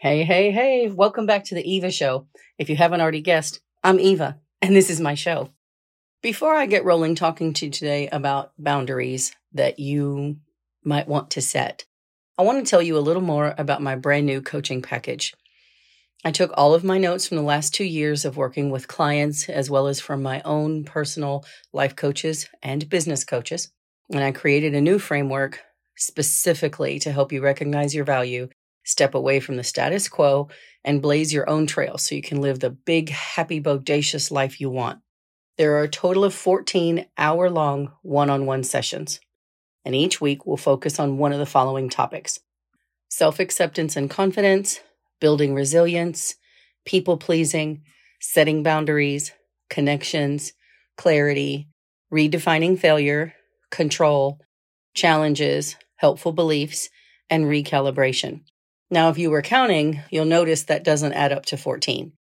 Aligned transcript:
Hey, 0.00 0.22
hey, 0.22 0.52
hey, 0.52 0.88
welcome 0.88 1.26
back 1.26 1.42
to 1.46 1.56
the 1.56 1.68
Eva 1.68 1.90
Show. 1.90 2.28
If 2.56 2.70
you 2.70 2.76
haven't 2.76 3.00
already 3.00 3.20
guessed, 3.20 3.58
I'm 3.82 3.98
Eva, 3.98 4.38
and 4.62 4.76
this 4.76 4.90
is 4.90 5.00
my 5.00 5.14
show. 5.14 5.50
Before 6.22 6.54
I 6.54 6.66
get 6.66 6.84
rolling 6.84 7.16
talking 7.16 7.52
to 7.54 7.66
you 7.66 7.72
today 7.72 8.06
about 8.06 8.52
boundaries 8.56 9.34
that 9.54 9.80
you 9.80 10.36
might 10.84 11.08
want 11.08 11.32
to 11.32 11.42
set, 11.42 11.84
I 12.38 12.42
want 12.42 12.64
to 12.64 12.70
tell 12.70 12.80
you 12.80 12.96
a 12.96 13.00
little 13.00 13.22
more 13.22 13.56
about 13.58 13.82
my 13.82 13.96
brand 13.96 14.24
new 14.24 14.40
coaching 14.40 14.82
package. 14.82 15.34
I 16.24 16.30
took 16.30 16.52
all 16.54 16.74
of 16.74 16.84
my 16.84 16.98
notes 16.98 17.26
from 17.26 17.36
the 17.36 17.42
last 17.42 17.74
two 17.74 17.82
years 17.82 18.24
of 18.24 18.36
working 18.36 18.70
with 18.70 18.86
clients, 18.86 19.48
as 19.48 19.68
well 19.68 19.88
as 19.88 19.98
from 19.98 20.22
my 20.22 20.42
own 20.42 20.84
personal 20.84 21.44
life 21.72 21.96
coaches 21.96 22.48
and 22.62 22.88
business 22.88 23.24
coaches, 23.24 23.72
and 24.12 24.22
I 24.22 24.30
created 24.30 24.76
a 24.76 24.80
new 24.80 25.00
framework 25.00 25.58
specifically 25.96 27.00
to 27.00 27.10
help 27.10 27.32
you 27.32 27.42
recognize 27.42 27.96
your 27.96 28.04
value, 28.04 28.48
step 28.88 29.14
away 29.14 29.38
from 29.38 29.56
the 29.56 29.64
status 29.64 30.08
quo, 30.08 30.48
and 30.82 31.02
blaze 31.02 31.32
your 31.32 31.48
own 31.48 31.66
trail 31.66 31.98
so 31.98 32.14
you 32.14 32.22
can 32.22 32.40
live 32.40 32.60
the 32.60 32.70
big, 32.70 33.10
happy, 33.10 33.60
bodacious 33.60 34.30
life 34.30 34.60
you 34.60 34.70
want. 34.70 35.00
There 35.58 35.76
are 35.76 35.82
a 35.82 35.88
total 35.88 36.24
of 36.24 36.34
14 36.34 37.04
hour 37.18 37.50
long 37.50 37.92
one 38.02 38.30
on 38.30 38.46
one 38.46 38.64
sessions, 38.64 39.20
and 39.84 39.94
each 39.94 40.20
week 40.20 40.46
we'll 40.46 40.56
focus 40.56 40.98
on 40.98 41.18
one 41.18 41.32
of 41.32 41.38
the 41.38 41.46
following 41.46 41.90
topics 41.90 42.40
self 43.10 43.38
acceptance 43.40 43.94
and 43.94 44.08
confidence, 44.08 44.80
building 45.20 45.54
resilience, 45.54 46.36
people 46.86 47.18
pleasing, 47.18 47.82
setting 48.20 48.62
boundaries, 48.62 49.32
connections, 49.68 50.54
clarity, 50.96 51.68
redefining 52.10 52.78
failure, 52.78 53.34
control, 53.70 54.40
challenges, 54.94 55.76
helpful 55.96 56.32
beliefs, 56.32 56.88
and 57.28 57.44
recalibration. 57.44 58.40
Now, 58.90 59.10
if 59.10 59.18
you 59.18 59.30
were 59.30 59.42
counting, 59.42 60.02
you'll 60.10 60.24
notice 60.24 60.62
that 60.64 60.84
doesn't 60.84 61.12
add 61.12 61.32
up 61.32 61.44
to 61.46 61.56
14. 61.56 62.12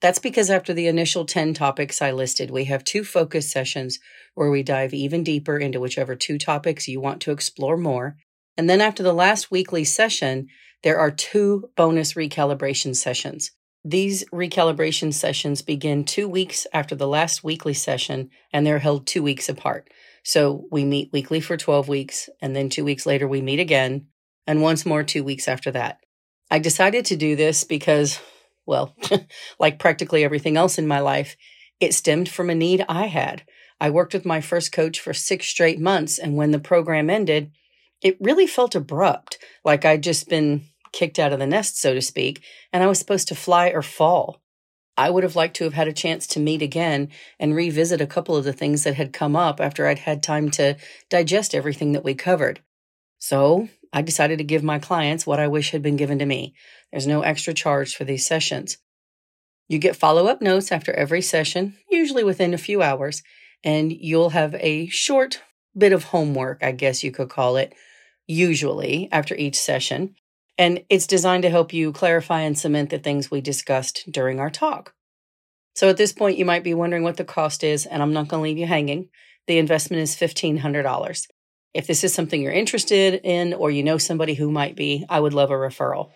That's 0.00 0.18
because 0.18 0.50
after 0.50 0.72
the 0.72 0.86
initial 0.86 1.24
10 1.24 1.54
topics 1.54 2.02
I 2.02 2.12
listed, 2.12 2.50
we 2.50 2.64
have 2.64 2.84
two 2.84 3.04
focus 3.04 3.50
sessions 3.50 3.98
where 4.34 4.50
we 4.50 4.62
dive 4.62 4.94
even 4.94 5.24
deeper 5.24 5.58
into 5.58 5.80
whichever 5.80 6.16
two 6.16 6.38
topics 6.38 6.88
you 6.88 7.00
want 7.00 7.20
to 7.22 7.32
explore 7.32 7.76
more. 7.76 8.16
And 8.56 8.68
then 8.68 8.80
after 8.80 9.02
the 9.02 9.12
last 9.12 9.50
weekly 9.50 9.84
session, 9.84 10.48
there 10.82 10.98
are 10.98 11.10
two 11.10 11.70
bonus 11.76 12.14
recalibration 12.14 12.94
sessions. 12.94 13.52
These 13.84 14.24
recalibration 14.32 15.12
sessions 15.12 15.62
begin 15.62 16.04
two 16.04 16.28
weeks 16.28 16.66
after 16.72 16.94
the 16.94 17.08
last 17.08 17.42
weekly 17.42 17.74
session 17.74 18.30
and 18.52 18.64
they're 18.64 18.78
held 18.78 19.06
two 19.06 19.22
weeks 19.22 19.48
apart. 19.48 19.88
So 20.24 20.66
we 20.70 20.84
meet 20.84 21.12
weekly 21.12 21.40
for 21.40 21.56
12 21.56 21.88
weeks 21.88 22.28
and 22.40 22.54
then 22.54 22.68
two 22.68 22.84
weeks 22.84 23.06
later 23.06 23.26
we 23.26 23.40
meet 23.40 23.58
again 23.58 24.06
and 24.46 24.62
once 24.62 24.86
more 24.86 25.02
two 25.02 25.24
weeks 25.24 25.48
after 25.48 25.72
that. 25.72 25.98
I 26.52 26.58
decided 26.58 27.06
to 27.06 27.16
do 27.16 27.34
this 27.34 27.64
because, 27.64 28.20
well, 28.66 28.94
like 29.58 29.78
practically 29.78 30.22
everything 30.22 30.58
else 30.58 30.76
in 30.76 30.86
my 30.86 31.00
life, 31.00 31.34
it 31.80 31.94
stemmed 31.94 32.28
from 32.28 32.50
a 32.50 32.54
need 32.54 32.84
I 32.90 33.06
had. 33.06 33.44
I 33.80 33.88
worked 33.88 34.12
with 34.12 34.26
my 34.26 34.42
first 34.42 34.70
coach 34.70 35.00
for 35.00 35.14
six 35.14 35.46
straight 35.46 35.80
months 35.80 36.18
and 36.18 36.36
when 36.36 36.50
the 36.50 36.58
program 36.58 37.08
ended, 37.08 37.52
it 38.02 38.18
really 38.20 38.46
felt 38.46 38.74
abrupt, 38.74 39.38
like 39.64 39.86
I'd 39.86 40.02
just 40.02 40.28
been 40.28 40.64
kicked 40.92 41.18
out 41.18 41.32
of 41.32 41.38
the 41.38 41.46
nest, 41.46 41.80
so 41.80 41.94
to 41.94 42.02
speak, 42.02 42.42
and 42.70 42.82
I 42.82 42.86
was 42.86 42.98
supposed 42.98 43.28
to 43.28 43.34
fly 43.34 43.68
or 43.68 43.80
fall. 43.80 44.42
I 44.94 45.08
would 45.08 45.22
have 45.22 45.36
liked 45.36 45.56
to 45.56 45.64
have 45.64 45.72
had 45.72 45.88
a 45.88 45.92
chance 45.94 46.26
to 46.26 46.38
meet 46.38 46.60
again 46.60 47.08
and 47.40 47.56
revisit 47.56 48.02
a 48.02 48.06
couple 48.06 48.36
of 48.36 48.44
the 48.44 48.52
things 48.52 48.84
that 48.84 48.96
had 48.96 49.14
come 49.14 49.34
up 49.34 49.58
after 49.58 49.86
I'd 49.86 50.00
had 50.00 50.22
time 50.22 50.50
to 50.50 50.76
digest 51.08 51.54
everything 51.54 51.92
that 51.92 52.04
we 52.04 52.14
covered. 52.14 52.60
So 53.18 53.70
I 53.92 54.02
decided 54.02 54.38
to 54.38 54.44
give 54.44 54.62
my 54.62 54.78
clients 54.78 55.26
what 55.26 55.40
I 55.40 55.48
wish 55.48 55.70
had 55.70 55.82
been 55.82 55.96
given 55.96 56.18
to 56.18 56.26
me. 56.26 56.54
There's 56.90 57.06
no 57.06 57.22
extra 57.22 57.54
charge 57.54 57.94
for 57.94 58.04
these 58.04 58.26
sessions. 58.26 58.78
You 59.68 59.78
get 59.78 59.96
follow 59.96 60.26
up 60.26 60.42
notes 60.42 60.72
after 60.72 60.92
every 60.92 61.22
session, 61.22 61.76
usually 61.90 62.24
within 62.24 62.54
a 62.54 62.58
few 62.58 62.82
hours, 62.82 63.22
and 63.62 63.92
you'll 63.92 64.30
have 64.30 64.54
a 64.56 64.88
short 64.88 65.42
bit 65.76 65.92
of 65.92 66.04
homework, 66.04 66.62
I 66.62 66.72
guess 66.72 67.04
you 67.04 67.10
could 67.10 67.28
call 67.28 67.56
it, 67.56 67.74
usually 68.26 69.08
after 69.12 69.34
each 69.34 69.58
session 69.58 70.14
and 70.58 70.84
it's 70.88 71.06
designed 71.06 71.42
to 71.42 71.50
help 71.50 71.72
you 71.72 71.92
clarify 71.92 72.40
and 72.40 72.58
cement 72.58 72.90
the 72.90 72.98
things 72.98 73.30
we 73.30 73.40
discussed 73.40 74.04
during 74.10 74.38
our 74.38 74.50
talk. 74.50 74.94
So 75.74 75.88
at 75.88 75.96
this 75.96 76.12
point, 76.12 76.38
you 76.38 76.44
might 76.44 76.64
be 76.64 76.74
wondering 76.74 77.02
what 77.02 77.16
the 77.16 77.24
cost 77.24 77.64
is, 77.64 77.86
and 77.86 78.02
I'm 78.02 78.12
not 78.12 78.28
going 78.28 78.40
to 78.40 78.44
leave 78.44 78.58
you 78.58 78.66
hanging. 78.66 79.08
The 79.46 79.58
investment 79.58 80.02
is 80.02 80.14
$1,500. 80.14 81.26
If 81.74 81.86
this 81.86 82.04
is 82.04 82.12
something 82.12 82.40
you're 82.40 82.52
interested 82.52 83.20
in 83.24 83.54
or 83.54 83.70
you 83.70 83.82
know 83.82 83.98
somebody 83.98 84.34
who 84.34 84.50
might 84.50 84.76
be, 84.76 85.06
I 85.08 85.20
would 85.20 85.34
love 85.34 85.50
a 85.50 85.54
referral. 85.54 86.10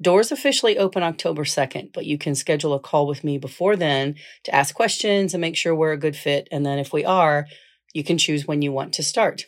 Doors 0.00 0.30
officially 0.30 0.76
open 0.76 1.02
October 1.02 1.44
2nd, 1.44 1.92
but 1.94 2.04
you 2.04 2.18
can 2.18 2.34
schedule 2.34 2.74
a 2.74 2.80
call 2.80 3.06
with 3.06 3.24
me 3.24 3.38
before 3.38 3.76
then 3.76 4.16
to 4.44 4.54
ask 4.54 4.74
questions 4.74 5.32
and 5.32 5.40
make 5.40 5.56
sure 5.56 5.74
we're 5.74 5.92
a 5.92 5.98
good 5.98 6.16
fit. 6.16 6.48
And 6.50 6.66
then 6.66 6.78
if 6.78 6.92
we 6.92 7.04
are, 7.04 7.46
you 7.94 8.04
can 8.04 8.18
choose 8.18 8.46
when 8.46 8.60
you 8.60 8.72
want 8.72 8.92
to 8.94 9.02
start. 9.02 9.44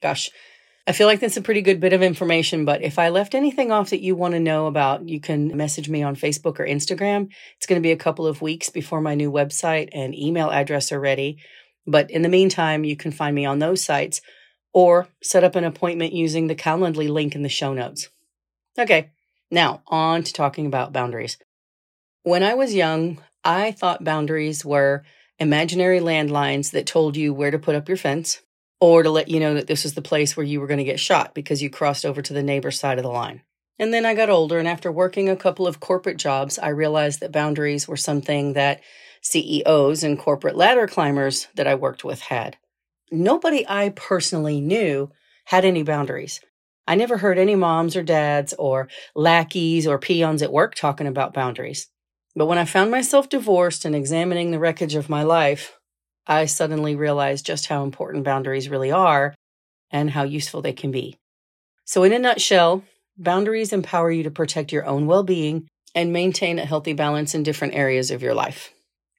Gosh, 0.00 0.30
I 0.86 0.92
feel 0.92 1.06
like 1.08 1.20
that's 1.20 1.36
a 1.36 1.42
pretty 1.42 1.62
good 1.62 1.80
bit 1.80 1.92
of 1.92 2.00
information, 2.00 2.64
but 2.64 2.80
if 2.80 2.98
I 2.98 3.08
left 3.08 3.34
anything 3.34 3.72
off 3.72 3.90
that 3.90 4.02
you 4.02 4.14
want 4.14 4.32
to 4.32 4.40
know 4.40 4.66
about, 4.66 5.08
you 5.08 5.20
can 5.20 5.54
message 5.56 5.88
me 5.88 6.02
on 6.02 6.14
Facebook 6.14 6.60
or 6.60 6.66
Instagram. 6.66 7.28
It's 7.56 7.66
going 7.66 7.80
to 7.80 7.86
be 7.86 7.92
a 7.92 7.96
couple 7.96 8.26
of 8.26 8.40
weeks 8.40 8.70
before 8.70 9.00
my 9.00 9.14
new 9.16 9.30
website 9.30 9.88
and 9.92 10.14
email 10.14 10.48
address 10.48 10.92
are 10.92 11.00
ready. 11.00 11.38
But 11.86 12.10
in 12.10 12.22
the 12.22 12.28
meantime, 12.28 12.84
you 12.84 12.96
can 12.96 13.10
find 13.10 13.34
me 13.34 13.44
on 13.44 13.58
those 13.58 13.84
sites 13.84 14.20
or 14.76 15.08
set 15.22 15.42
up 15.42 15.56
an 15.56 15.64
appointment 15.64 16.12
using 16.12 16.48
the 16.48 16.54
Calendly 16.54 17.08
link 17.08 17.34
in 17.34 17.40
the 17.40 17.48
show 17.48 17.72
notes. 17.72 18.10
Okay, 18.78 19.08
now 19.50 19.82
on 19.86 20.22
to 20.22 20.30
talking 20.34 20.66
about 20.66 20.92
boundaries. 20.92 21.38
When 22.24 22.42
I 22.42 22.52
was 22.52 22.74
young, 22.74 23.18
I 23.42 23.72
thought 23.72 24.04
boundaries 24.04 24.66
were 24.66 25.02
imaginary 25.38 26.00
landlines 26.00 26.72
that 26.72 26.84
told 26.84 27.16
you 27.16 27.32
where 27.32 27.50
to 27.50 27.58
put 27.58 27.74
up 27.74 27.88
your 27.88 27.96
fence 27.96 28.42
or 28.78 29.02
to 29.02 29.08
let 29.08 29.28
you 29.28 29.40
know 29.40 29.54
that 29.54 29.66
this 29.66 29.82
was 29.82 29.94
the 29.94 30.02
place 30.02 30.36
where 30.36 30.44
you 30.44 30.60
were 30.60 30.66
going 30.66 30.76
to 30.76 30.84
get 30.84 31.00
shot 31.00 31.32
because 31.32 31.62
you 31.62 31.70
crossed 31.70 32.04
over 32.04 32.20
to 32.20 32.34
the 32.34 32.42
neighbor's 32.42 32.78
side 32.78 32.98
of 32.98 33.02
the 33.02 33.08
line. 33.08 33.40
And 33.78 33.94
then 33.94 34.04
I 34.04 34.12
got 34.12 34.28
older, 34.28 34.58
and 34.58 34.68
after 34.68 34.92
working 34.92 35.30
a 35.30 35.36
couple 35.36 35.66
of 35.66 35.80
corporate 35.80 36.18
jobs, 36.18 36.58
I 36.58 36.68
realized 36.68 37.20
that 37.20 37.32
boundaries 37.32 37.88
were 37.88 37.96
something 37.96 38.52
that 38.52 38.82
CEOs 39.22 40.02
and 40.02 40.18
corporate 40.18 40.54
ladder 40.54 40.86
climbers 40.86 41.48
that 41.54 41.66
I 41.66 41.76
worked 41.76 42.04
with 42.04 42.20
had. 42.20 42.58
Nobody 43.10 43.64
I 43.68 43.90
personally 43.90 44.60
knew 44.60 45.12
had 45.44 45.64
any 45.64 45.84
boundaries. 45.84 46.40
I 46.88 46.96
never 46.96 47.18
heard 47.18 47.38
any 47.38 47.54
moms 47.54 47.94
or 47.94 48.02
dads 48.02 48.52
or 48.54 48.88
lackeys 49.14 49.86
or 49.86 49.98
peons 49.98 50.42
at 50.42 50.52
work 50.52 50.74
talking 50.74 51.06
about 51.06 51.34
boundaries. 51.34 51.88
But 52.34 52.46
when 52.46 52.58
I 52.58 52.64
found 52.64 52.90
myself 52.90 53.28
divorced 53.28 53.84
and 53.84 53.94
examining 53.94 54.50
the 54.50 54.58
wreckage 54.58 54.94
of 54.94 55.08
my 55.08 55.22
life, 55.22 55.78
I 56.26 56.46
suddenly 56.46 56.96
realized 56.96 57.46
just 57.46 57.66
how 57.66 57.84
important 57.84 58.24
boundaries 58.24 58.68
really 58.68 58.90
are 58.90 59.34
and 59.90 60.10
how 60.10 60.24
useful 60.24 60.60
they 60.60 60.72
can 60.72 60.90
be. 60.90 61.16
So, 61.84 62.02
in 62.02 62.12
a 62.12 62.18
nutshell, 62.18 62.82
boundaries 63.16 63.72
empower 63.72 64.10
you 64.10 64.24
to 64.24 64.30
protect 64.30 64.72
your 64.72 64.84
own 64.84 65.06
well 65.06 65.22
being 65.22 65.68
and 65.94 66.12
maintain 66.12 66.58
a 66.58 66.66
healthy 66.66 66.92
balance 66.92 67.34
in 67.34 67.44
different 67.44 67.74
areas 67.74 68.10
of 68.10 68.22
your 68.22 68.34
life. 68.34 68.72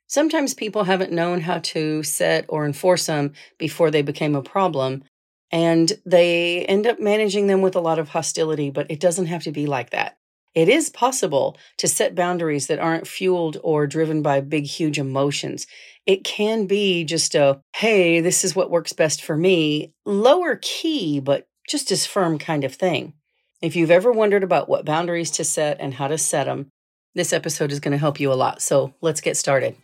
Sometimes 0.08 0.54
people 0.54 0.86
haven't 0.86 1.12
known 1.12 1.42
how 1.42 1.60
to 1.60 2.02
set 2.02 2.46
or 2.48 2.66
enforce 2.66 3.06
them 3.08 3.34
before 3.58 3.92
they 3.92 4.02
became 4.02 4.36
a 4.36 4.42
problem, 4.42 5.04
and 5.52 5.94
they 6.06 6.66
end 6.66 6.88
up 6.88 7.00
managing 7.00 7.48
them 7.48 7.62
with 7.62 7.76
a 7.76 7.82
lot 7.82 8.00
of 8.00 8.10
hostility, 8.10 8.70
but 8.70 8.90
it 8.90 9.02
doesn't 9.02 9.28
have 9.28 9.44
to 9.44 9.52
be 9.52 9.66
like 9.66 9.90
that. 9.90 10.18
It 10.56 10.70
is 10.70 10.90
possible 10.90 11.58
to 11.78 11.88
set 11.88 12.16
boundaries 12.16 12.68
that 12.68 12.80
aren't 12.80 13.08
fueled 13.08 13.58
or 13.64 13.86
driven 13.86 14.22
by 14.22 14.42
big, 14.42 14.66
huge 14.66 14.98
emotions. 14.98 15.68
It 16.06 16.24
can 16.24 16.66
be 16.66 17.04
just 17.04 17.36
a, 17.36 17.62
hey, 17.76 18.22
this 18.22 18.44
is 18.44 18.56
what 18.56 18.72
works 18.72 18.94
best 18.94 19.22
for 19.22 19.38
me, 19.38 19.94
lower 20.06 20.58
key, 20.62 21.20
but 21.20 21.48
just 21.70 21.92
as 21.92 22.06
firm 22.06 22.40
kind 22.40 22.64
of 22.64 22.74
thing. 22.74 23.14
If 23.62 23.76
you've 23.76 23.92
ever 23.92 24.12
wondered 24.12 24.44
about 24.44 24.70
what 24.70 24.86
boundaries 24.86 25.32
to 25.32 25.44
set 25.44 25.78
and 25.80 25.94
how 25.94 26.08
to 26.08 26.18
set 26.18 26.46
them, 26.46 26.70
this 27.14 27.34
episode 27.34 27.72
is 27.72 27.80
going 27.80 27.92
to 27.92 27.98
help 27.98 28.20
you 28.20 28.32
a 28.32 28.36
lot. 28.36 28.62
So 28.62 28.94
let's 29.02 29.22
get 29.22 29.38
started. 29.38 29.76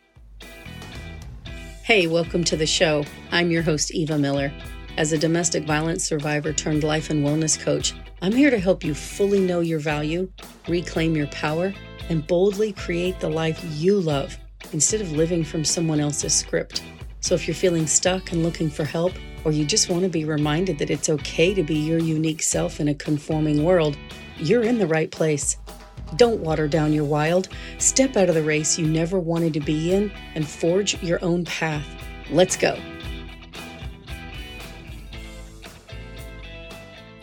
Hey, 1.84 2.08
welcome 2.08 2.46
to 2.46 2.56
the 2.56 2.66
show. 2.66 3.04
I'm 3.34 3.52
your 3.52 3.62
host, 3.62 3.92
Eva 3.92 4.18
Miller. 4.18 4.54
As 4.96 5.12
a 5.12 5.18
domestic 5.18 5.66
violence 5.66 6.06
survivor 6.06 6.54
turned 6.54 6.82
life 6.82 7.10
and 7.10 7.26
wellness 7.26 7.60
coach, 7.60 7.94
I'm 8.22 8.32
here 8.32 8.50
to 8.50 8.58
help 8.58 8.86
you 8.86 8.94
fully 8.94 9.42
know 9.42 9.60
your 9.60 9.80
value, 9.80 10.32
reclaim 10.70 11.14
your 11.14 11.28
power, 11.28 11.74
and 12.08 12.26
boldly 12.26 12.72
create 12.72 13.20
the 13.20 13.30
life 13.30 13.62
you 13.66 14.00
love 14.00 14.38
instead 14.72 15.02
of 15.02 15.12
living 15.12 15.44
from 15.44 15.66
someone 15.66 16.00
else's 16.00 16.34
script. 16.34 16.82
So 17.20 17.36
if 17.36 17.50
you're 17.50 17.54
feeling 17.54 17.86
stuck 17.86 18.32
and 18.32 18.44
looking 18.44 18.70
for 18.70 18.86
help, 18.86 19.12
or 19.44 19.52
you 19.52 19.66
just 19.66 19.90
want 19.90 20.04
to 20.04 20.10
be 20.10 20.24
reminded 20.24 20.78
that 20.78 20.90
it's 20.90 21.10
okay 21.10 21.54
to 21.54 21.64
be 21.64 21.76
your 21.76 22.00
unique 22.00 22.44
self 22.44 22.80
in 22.80 22.88
a 22.88 22.96
conforming 22.96 23.62
world, 23.62 23.98
you're 24.38 24.64
in 24.64 24.78
the 24.78 24.88
right 24.88 25.12
place. 25.12 25.58
Don't 26.16 26.42
water 26.42 26.68
down 26.68 26.94
your 26.94 27.06
wild. 27.06 27.50
Step 27.78 28.16
out 28.16 28.30
of 28.30 28.36
the 28.36 28.44
race 28.44 28.78
you 28.78 28.86
never 28.86 29.20
wanted 29.20 29.54
to 29.54 29.60
be 29.60 29.94
in 29.94 30.12
and 30.36 30.48
forge 30.48 31.02
your 31.02 31.24
own 31.24 31.46
path. 31.46 31.88
Let's 32.30 32.56
go. 32.56 32.78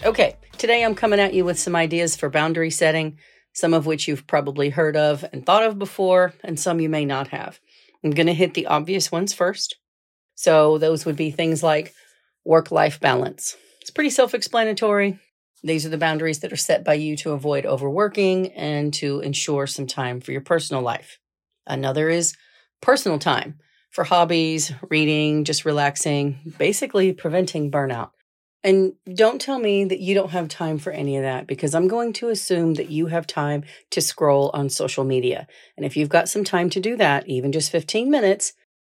Okay, 0.05 0.37
today 0.57 0.85
I'm 0.85 0.95
coming 0.95 1.21
at 1.21 1.35
you 1.35 1.45
with 1.45 1.59
some 1.59 1.77
ideas 1.77 2.17
for 2.17 2.31
boundary 2.31 2.71
setting, 2.71 3.19
some 3.53 3.75
of 3.75 3.87
which 3.87 4.09
you've 4.09 4.27
probably 4.27 4.71
heard 4.71 4.97
of 4.97 5.25
and 5.33 5.45
thought 5.45 5.63
of 5.63 5.79
before, 5.79 6.33
and 6.43 6.59
some 6.59 6.81
you 6.81 6.89
may 6.89 7.05
not 7.05 7.29
have. 7.29 7.61
I'm 8.03 8.13
going 8.13 8.27
to 8.27 8.35
hit 8.35 8.55
the 8.55 8.67
obvious 8.67 9.13
ones 9.13 9.35
first. 9.35 9.77
So, 10.35 10.79
those 10.79 11.05
would 11.05 11.17
be 11.17 11.31
things 11.31 11.63
like 11.63 11.93
work 12.47 12.71
life 12.71 12.99
balance. 12.99 13.59
It's 13.83 13.91
pretty 13.91 14.09
self 14.09 14.33
explanatory. 14.33 15.19
These 15.63 15.85
are 15.85 15.91
the 15.91 15.99
boundaries 15.99 16.41
that 16.41 16.53
are 16.53 16.57
set 16.57 16.85
by 16.85 16.95
you 16.95 17.17
to 17.19 17.33
avoid 17.33 17.67
overworking 17.67 18.53
and 18.53 18.93
to 18.95 19.21
ensure 19.21 19.67
some 19.67 19.87
time 19.87 20.21
for 20.21 20.33
your 20.33 20.41
personal 20.41 20.83
life. 20.83 21.19
Another 21.67 22.09
is 22.09 22.35
personal 22.81 23.19
time 23.19 23.59
for 23.91 24.05
hobbies, 24.05 24.73
reading, 24.89 25.45
just 25.45 25.65
relaxing, 25.65 26.55
basically 26.59 27.13
preventing 27.13 27.71
burnout. 27.71 28.11
And 28.63 28.93
don't 29.15 29.41
tell 29.41 29.59
me 29.59 29.85
that 29.87 30.01
you 30.01 30.15
don't 30.15 30.31
have 30.31 30.49
time 30.49 30.79
for 30.79 30.93
any 30.93 31.17
of 31.17 31.23
that 31.23 31.47
because 31.47 31.75
I'm 31.75 31.89
going 31.89 32.13
to 32.15 32.29
assume 32.29 32.75
that 32.75 32.91
you 32.91 33.07
have 33.07 33.27
time 33.27 33.65
to 33.91 34.01
scroll 34.01 34.51
on 34.53 34.69
social 34.69 35.05
media. 35.05 35.47
And 35.77 35.87
if 35.87 35.97
you've 35.97 36.11
got 36.11 36.29
some 36.29 36.45
time 36.45 36.69
to 36.71 36.81
do 36.81 36.97
that, 36.97 37.27
even 37.27 37.53
just 37.53 37.73
15 37.73 38.11
minutes, 38.11 38.53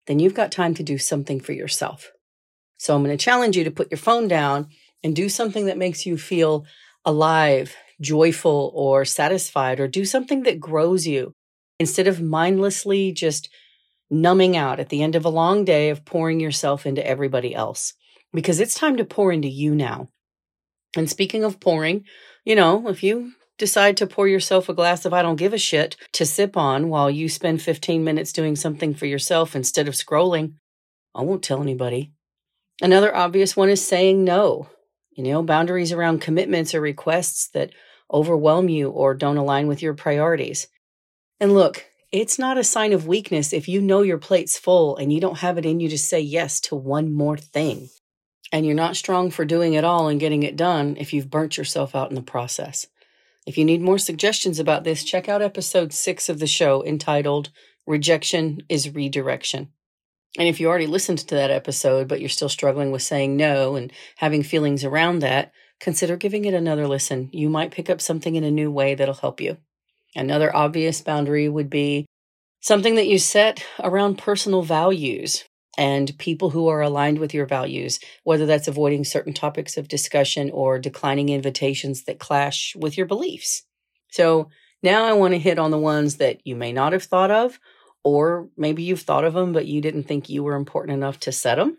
then 0.07 0.19
you've 0.19 0.35
got 0.35 0.53
time 0.53 0.75
to 0.75 0.83
do 0.83 0.99
something 0.99 1.41
for 1.41 1.53
yourself. 1.53 2.13
So 2.77 2.95
I'm 2.95 3.03
going 3.03 3.17
to 3.17 3.25
challenge 3.25 3.57
you 3.57 3.65
to 3.65 3.71
put 3.71 3.91
your 3.91 3.99
phone 3.99 4.29
down 4.29 4.69
and 5.05 5.15
do 5.15 5.29
something 5.29 5.67
that 5.67 5.79
makes 5.79 6.07
you 6.07 6.19
feel 6.19 6.65
alive, 7.05 7.77
joyful, 8.01 8.73
or 8.75 9.05
satisfied, 9.05 9.79
or 9.79 9.87
do 9.87 10.05
something 10.05 10.43
that 10.43 10.59
grows 10.59 11.07
you 11.07 11.33
instead 11.79 12.09
of 12.09 12.23
mindlessly 12.23 13.13
just 13.13 13.51
numbing 14.11 14.57
out 14.57 14.81
at 14.81 14.89
the 14.89 15.03
end 15.03 15.15
of 15.15 15.25
a 15.25 15.31
long 15.31 15.65
day 15.65 15.91
of 15.91 16.05
pouring 16.05 16.41
yourself 16.41 16.87
into 16.87 17.07
everybody 17.07 17.55
else 17.55 17.95
because 18.33 18.61
it's 18.61 18.75
time 18.75 18.97
to 18.97 19.05
pour 19.05 19.31
into 19.31 19.49
you 19.49 19.75
now. 19.75 20.09
And 20.97 21.09
speaking 21.11 21.45
of 21.45 21.61
pouring, 21.61 22.05
you 22.45 22.55
know, 22.55 22.89
if 22.89 23.03
you 23.03 23.33
decide 23.59 23.97
to 23.97 24.07
pour 24.07 24.27
yourself 24.27 24.69
a 24.69 24.75
glass 24.75 25.05
of 25.05 25.13
I 25.13 25.23
don't 25.23 25.37
give 25.37 25.53
a 25.53 25.59
shit 25.59 25.97
to 26.13 26.27
sip 26.27 26.57
on 26.57 26.89
while 26.89 27.11
you 27.11 27.29
spend 27.29 27.63
15 27.63 28.03
minutes 28.03 28.33
doing 28.33 28.57
something 28.57 28.95
for 28.95 29.07
yourself 29.07 29.55
instead 29.55 29.89
of 29.89 29.95
scrolling, 29.95 30.55
I 31.15 31.23
won't 31.23 31.43
tell 31.43 31.63
anybody. 31.63 32.13
Another 32.83 33.15
obvious 33.15 33.57
one 33.57 33.69
is 33.69 33.87
saying 33.87 34.25
no. 34.25 34.69
You 35.15 35.25
know, 35.25 35.43
boundaries 35.43 35.93
around 35.93 36.21
commitments 36.21 36.75
or 36.75 36.81
requests 36.81 37.49
that 37.51 37.71
overwhelm 38.13 38.69
you 38.69 38.91
or 38.91 39.15
don't 39.15 39.37
align 39.37 39.67
with 39.67 39.83
your 39.83 39.95
priorities. 39.95 40.67
And 41.41 41.55
look, 41.55 41.87
it's 42.13 42.39
not 42.39 42.59
a 42.59 42.65
sign 42.65 42.93
of 42.93 43.07
weakness 43.07 43.53
if 43.53 43.69
you 43.69 43.81
know 43.81 44.03
your 44.03 44.19
plate's 44.19 44.59
full 44.59 44.97
and 44.97 45.13
you 45.13 45.21
don't 45.21 45.39
have 45.39 45.59
it 45.59 45.67
in 45.67 45.81
you 45.81 45.89
to 45.89 45.99
say 45.99 46.21
yes 46.21 46.61
to 46.61 46.77
one 46.77 47.13
more 47.13 47.37
thing. 47.37 47.89
And 48.53 48.65
you're 48.65 48.75
not 48.75 48.97
strong 48.97 49.31
for 49.31 49.45
doing 49.45 49.75
it 49.75 49.85
all 49.85 50.09
and 50.09 50.21
getting 50.21 50.45
it 50.45 50.57
done 50.57 50.97
if 50.99 51.13
you've 51.13 51.31
burnt 51.31 51.57
yourself 51.57 51.95
out 51.95 52.11
in 52.11 52.15
the 52.15 52.23
process. 52.23 52.87
If 53.47 53.59
you 53.59 53.65
need 53.65 53.83
more 53.83 53.99
suggestions 53.99 54.59
about 54.59 54.85
this, 54.85 55.05
check 55.05 55.29
out 55.29 55.43
episode 55.43 55.93
six 55.93 56.29
of 56.29 56.39
the 56.39 56.47
show 56.47 56.85
entitled 56.85 57.51
Rejection 57.87 58.63
is 58.69 58.95
Redirection. 58.95 59.69
And 60.39 60.49
if 60.49 60.59
you 60.59 60.69
already 60.69 60.87
listened 60.87 61.19
to 61.19 61.35
that 61.37 61.51
episode, 61.51 62.09
but 62.09 62.21
you're 62.21 62.29
still 62.29 62.49
struggling 62.49 62.91
with 62.91 63.03
saying 63.03 63.37
no 63.37 63.77
and 63.77 63.93
having 64.17 64.43
feelings 64.43 64.85
around 64.85 65.21
that, 65.21 65.53
consider 65.81 66.17
giving 66.17 66.45
it 66.45 66.55
another 66.55 66.89
listen. 66.89 67.31
You 67.33 67.49
might 67.49 67.71
pick 67.71 67.89
up 67.89 68.01
something 68.01 68.35
in 68.35 68.45
a 68.45 68.51
new 68.51 68.71
way 68.71 68.95
that'll 68.95 69.15
help 69.15 69.41
you. 69.41 69.59
Another 70.17 70.55
obvious 70.55 71.01
boundary 71.01 71.49
would 71.49 71.71
be 71.71 72.07
something 72.61 72.95
that 72.97 73.07
you 73.07 73.19
set 73.19 73.65
around 73.81 74.19
personal 74.19 74.63
values 74.63 75.45
and 75.77 76.17
people 76.19 76.51
who 76.51 76.69
are 76.69 76.81
aligned 76.81 77.19
with 77.19 77.35
your 77.35 77.47
values, 77.47 77.99
whether 78.23 78.47
that's 78.47 78.69
avoiding 78.69 79.05
certain 79.05 79.33
topics 79.33 79.77
of 79.77 79.89
discussion 79.89 80.51
or 80.53 80.79
declining 80.79 81.29
invitations 81.29 82.05
that 82.05 82.19
clash 82.19 82.75
with 82.77 82.97
your 82.97 83.07
beliefs. 83.07 83.65
So 84.11 84.51
now 84.83 85.05
I 85.05 85.13
want 85.15 85.35
to 85.35 85.39
hit 85.39 85.59
on 85.59 85.71
the 85.71 85.79
ones 85.79 86.17
that 86.17 86.47
you 86.47 86.55
may 86.55 86.73
not 86.73 86.93
have 86.93 87.03
thought 87.03 87.31
of, 87.31 87.59
or 88.05 88.49
maybe 88.57 88.83
you've 88.83 89.01
thought 89.01 89.25
of 89.25 89.35
them, 89.35 89.53
but 89.53 89.67
you 89.67 89.81
didn't 89.81 90.05
think 90.05 90.29
you 90.29 90.45
were 90.45 90.55
important 90.55 90.95
enough 90.95 91.19
to 91.21 91.33
set 91.33 91.57
them. 91.57 91.79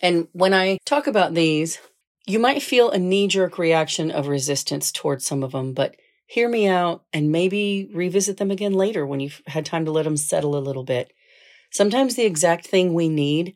And 0.00 0.26
when 0.32 0.52
I 0.52 0.78
talk 0.84 1.06
about 1.06 1.34
these, 1.34 1.78
you 2.26 2.38
might 2.38 2.62
feel 2.62 2.90
a 2.90 2.98
knee 2.98 3.28
jerk 3.28 3.56
reaction 3.56 4.10
of 4.10 4.26
resistance 4.26 4.90
towards 4.90 5.24
some 5.24 5.42
of 5.42 5.52
them, 5.52 5.72
but 5.72 5.96
hear 6.26 6.48
me 6.48 6.66
out 6.66 7.04
and 7.12 7.30
maybe 7.30 7.90
revisit 7.94 8.36
them 8.36 8.50
again 8.50 8.72
later 8.72 9.06
when 9.06 9.20
you've 9.20 9.40
had 9.46 9.64
time 9.64 9.84
to 9.84 9.92
let 9.92 10.04
them 10.04 10.16
settle 10.16 10.56
a 10.56 10.58
little 10.58 10.84
bit. 10.84 11.12
Sometimes 11.70 12.16
the 12.16 12.24
exact 12.24 12.66
thing 12.66 12.92
we 12.92 13.08
need 13.08 13.54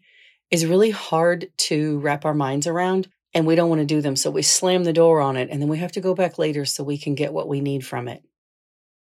is 0.51 0.67
really 0.67 0.91
hard 0.91 1.49
to 1.57 1.99
wrap 1.99 2.25
our 2.25 2.35
minds 2.35 2.67
around 2.67 3.09
and 3.35 3.47
we 3.47 3.55
don't 3.55 3.69
want 3.69 3.81
to 3.81 3.87
do 3.87 4.01
them. 4.01 4.17
So 4.17 4.31
we 4.31 4.43
slam 4.43 4.85
the 4.85 4.93
door 4.93 5.21
on 5.21 5.37
it 5.37 5.49
and 5.51 5.61
then 5.61 5.69
we 5.69 5.79
have 5.79 5.93
to 5.93 6.01
go 6.01 6.15
back 6.15 6.39
later 6.39 6.65
so 6.65 6.85
we 6.85 6.99
can 6.99 7.15
get 7.15 7.33
what 7.33 7.49
we 7.49 7.61
need 7.61 7.85
from 7.85 8.09
it. 8.09 8.23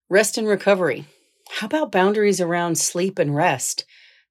Rest 0.09 0.39
and 0.39 0.49
recovery. 0.49 1.05
How 1.55 1.67
about 1.67 1.93
boundaries 1.93 2.41
around 2.41 2.79
sleep 2.79 3.17
and 3.17 3.33
rest? 3.33 3.85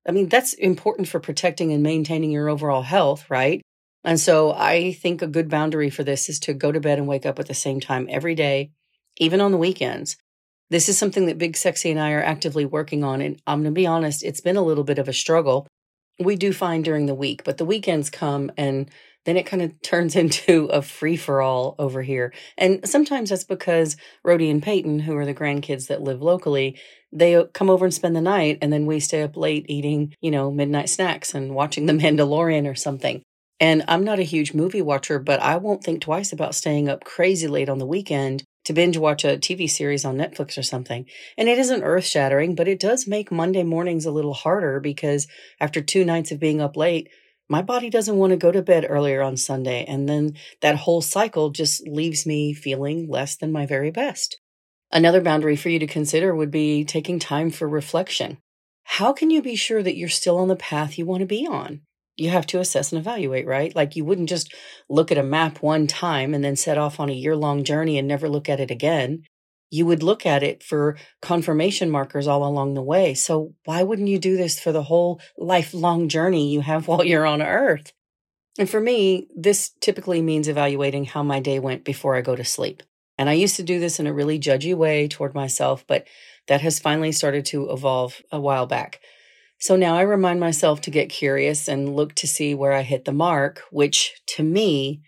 I 0.06 0.12
mean, 0.12 0.28
that's 0.28 0.52
important 0.52 1.08
for 1.08 1.22
protecting 1.22 1.72
and 1.72 1.82
maintaining 1.82 2.32
your 2.32 2.50
overall 2.50 2.82
health, 2.82 3.30
right? 3.30 3.62
And 4.04 4.20
so 4.20 4.52
I 4.52 4.92
think 4.92 5.22
a 5.22 5.28
good 5.28 5.48
boundary 5.48 5.90
for 5.90 6.04
this 6.04 6.28
is 6.28 6.38
to 6.42 6.54
go 6.54 6.70
to 6.74 6.82
bed 6.82 6.98
and 6.98 7.08
wake 7.08 7.26
up 7.26 7.40
at 7.40 7.48
the 7.48 7.54
same 7.54 7.80
time 7.80 8.08
every 8.10 8.36
day, 8.36 8.72
even 9.20 9.40
on 9.40 9.54
the 9.54 9.58
weekends. 9.58 10.18
This 10.70 10.90
is 10.90 10.98
something 10.98 11.28
that 11.28 11.38
Big 11.38 11.56
Sexy 11.56 11.92
and 11.92 12.00
I 12.00 12.12
are 12.12 12.22
actively 12.22 12.66
working 12.66 13.06
on. 13.06 13.22
And 13.22 13.42
I'm 13.48 13.60
going 13.62 13.74
to 13.74 13.80
be 13.80 13.88
honest, 13.88 14.22
it's 14.22 14.42
been 14.42 14.58
a 14.58 14.62
little 14.62 14.84
bit 14.84 15.00
of 15.00 15.08
a 15.08 15.14
struggle. 15.14 15.66
We 16.20 16.36
do 16.36 16.52
fine 16.52 16.82
during 16.82 17.06
the 17.06 17.16
week, 17.16 17.46
but 17.46 17.58
the 17.58 17.64
weekends 17.64 18.10
come 18.10 18.52
and 18.58 18.92
then 19.24 19.38
it 19.38 19.46
kind 19.46 19.62
of 19.62 19.82
turns 19.82 20.18
into 20.18 20.66
a 20.66 20.82
free 20.82 21.16
for 21.16 21.42
all 21.42 21.76
over 21.80 22.02
here. 22.02 22.34
And 22.58 22.86
sometimes 22.88 23.30
that's 23.30 23.46
because 23.46 23.96
Rhodey 24.26 24.52
and 24.52 24.62
Peyton, 24.62 25.00
who 25.00 25.16
are 25.16 25.26
the 25.26 25.34
grandkids 25.34 25.88
that 25.88 26.02
live 26.02 26.22
locally, 26.22 26.78
they 27.14 27.44
come 27.54 27.70
over 27.70 27.86
and 27.86 27.94
spend 27.94 28.16
the 28.16 28.22
night 28.22 28.58
and 28.62 28.74
then 28.74 28.86
we 28.86 29.00
stay 29.00 29.22
up 29.22 29.38
late 29.38 29.66
eating, 29.70 30.14
you 30.22 30.32
know, 30.32 30.52
midnight 30.52 30.90
snacks 30.90 31.34
and 31.34 31.54
watching 31.54 31.86
The 31.86 31.94
Mandalorian 31.94 32.70
or 32.70 32.76
something. 32.76 33.22
And 33.60 33.84
I'm 33.88 34.04
not 34.04 34.20
a 34.20 34.24
huge 34.24 34.54
movie 34.54 34.82
watcher, 34.82 35.20
but 35.20 35.42
I 35.42 35.58
won't 35.58 35.84
think 35.84 36.02
twice 36.02 36.34
about 36.34 36.56
staying 36.56 36.90
up 36.90 37.04
crazy 37.04 37.48
late 37.48 37.70
on 37.70 37.78
the 37.78 37.86
weekend 37.86 38.44
to 38.66 38.74
binge 38.74 38.98
watch 38.98 39.24
a 39.24 39.38
TV 39.38 39.70
series 39.70 40.06
on 40.06 40.18
Netflix 40.18 40.58
or 40.58 40.64
something. 40.64 41.06
And 41.38 41.48
it 41.48 41.58
isn't 41.60 41.84
earth 41.84 42.06
shattering, 42.06 42.56
but 42.56 42.68
it 42.68 42.80
does 42.80 43.08
make 43.08 43.32
Monday 43.32 43.64
mornings 43.64 44.06
a 44.06 44.12
little 44.12 44.34
harder 44.34 44.80
because 44.80 45.28
after 45.60 45.82
two 45.82 46.04
nights 46.04 46.32
of 46.32 46.40
being 46.40 46.62
up 46.62 46.76
late, 46.76 47.10
my 47.50 47.62
body 47.62 47.90
doesn't 47.90 48.18
want 48.18 48.32
to 48.32 48.38
go 48.38 48.52
to 48.52 48.62
bed 48.62 48.86
earlier 48.90 49.22
on 49.22 49.38
Sunday. 49.38 49.86
And 49.86 50.10
then 50.10 50.36
that 50.62 50.78
whole 50.78 51.02
cycle 51.02 51.50
just 51.50 51.86
leaves 51.88 52.26
me 52.26 52.54
feeling 52.54 53.08
less 53.10 53.36
than 53.36 53.52
my 53.52 53.66
very 53.66 53.92
best. 53.92 54.40
Another 54.94 55.20
boundary 55.20 55.58
for 55.58 55.68
you 55.68 55.80
to 55.80 55.88
consider 55.88 56.34
would 56.34 56.52
be 56.52 56.86
taking 56.86 57.20
time 57.20 57.50
for 57.50 57.68
reflection. 57.68 58.38
How 58.86 59.12
can 59.12 59.30
you 59.30 59.42
be 59.42 59.58
sure 59.58 59.84
that 59.84 59.98
you're 59.98 60.08
still 60.08 60.38
on 60.38 60.48
the 60.48 60.56
path 60.56 60.98
you 60.98 61.06
want 61.06 61.20
to 61.20 61.26
be 61.26 61.46
on? 61.46 61.82
you 62.16 62.30
have 62.30 62.46
to 62.48 62.60
assess 62.60 62.92
and 62.92 63.00
evaluate, 63.00 63.48
right? 63.48 63.76
Like 63.76 63.96
you 63.96 64.06
wouldn't 64.06 64.30
just 64.30 64.54
look 64.90 65.12
at 65.12 65.18
a 65.18 65.24
map 65.24 65.62
one 65.62 65.88
time 65.88 66.34
and 66.34 66.44
then 66.44 66.56
set 66.56 66.78
off 66.78 67.00
on 67.00 67.10
a 67.10 67.14
year 67.14 67.36
long 67.36 67.64
journey 67.64 67.98
and 67.98 68.08
never 68.08 68.30
look 68.30 68.50
at 68.50 68.60
it 68.60 68.72
again. 68.72 69.24
You 69.72 69.88
would 69.88 70.04
look 70.04 70.26
at 70.26 70.44
it 70.44 70.62
for 70.62 70.98
confirmation 71.22 71.90
markers 71.90 72.28
all 72.28 72.48
along 72.48 72.76
the 72.76 72.84
way. 72.84 73.16
So 73.16 73.56
why 73.66 73.82
wouldn't 73.82 74.10
you 74.10 74.20
do 74.20 74.38
this 74.38 74.60
for 74.60 74.72
the 74.72 74.84
whole 74.84 75.20
lifelong 75.38 76.10
journey 76.10 76.52
you 76.52 76.62
have 76.62 76.88
while 76.88 77.04
you're 77.04 77.26
on 77.26 77.42
earth? 77.42 77.92
And 78.60 78.70
for 78.70 78.80
me, 78.80 79.28
this 79.36 79.72
typically 79.82 80.22
means 80.22 80.48
evaluating 80.48 81.06
how 81.06 81.24
my 81.24 81.40
day 81.40 81.58
went 81.58 81.84
before 81.84 82.16
I 82.16 82.22
go 82.22 82.36
to 82.36 82.46
sleep. 82.46 82.84
And 83.18 83.30
I 83.30 83.34
used 83.34 83.56
to 83.58 83.64
do 83.64 83.80
this 83.80 84.00
in 84.00 84.08
a 84.08 84.14
really 84.14 84.40
judgy 84.40 84.76
way 84.76 85.08
toward 85.08 85.36
myself, 85.36 85.86
but 85.88 86.08
that 86.48 86.62
has 86.62 86.80
finally 86.80 87.12
started 87.12 87.46
to 87.48 87.70
evolve 87.70 88.22
a 88.32 88.40
while 88.40 88.66
back. 88.66 89.00
So 89.60 89.76
now 89.76 89.96
I 89.96 90.02
remind 90.02 90.40
myself 90.40 90.82
to 90.82 90.92
get 90.92 91.10
curious 91.10 91.68
and 91.68 91.96
look 91.96 92.16
to 92.16 92.28
see 92.28 92.54
where 92.54 92.74
I 92.74 92.82
hit 92.82 93.06
the 93.06 93.14
mark, 93.14 93.62
which 93.72 94.22
to 94.36 94.44
me, 94.44 95.02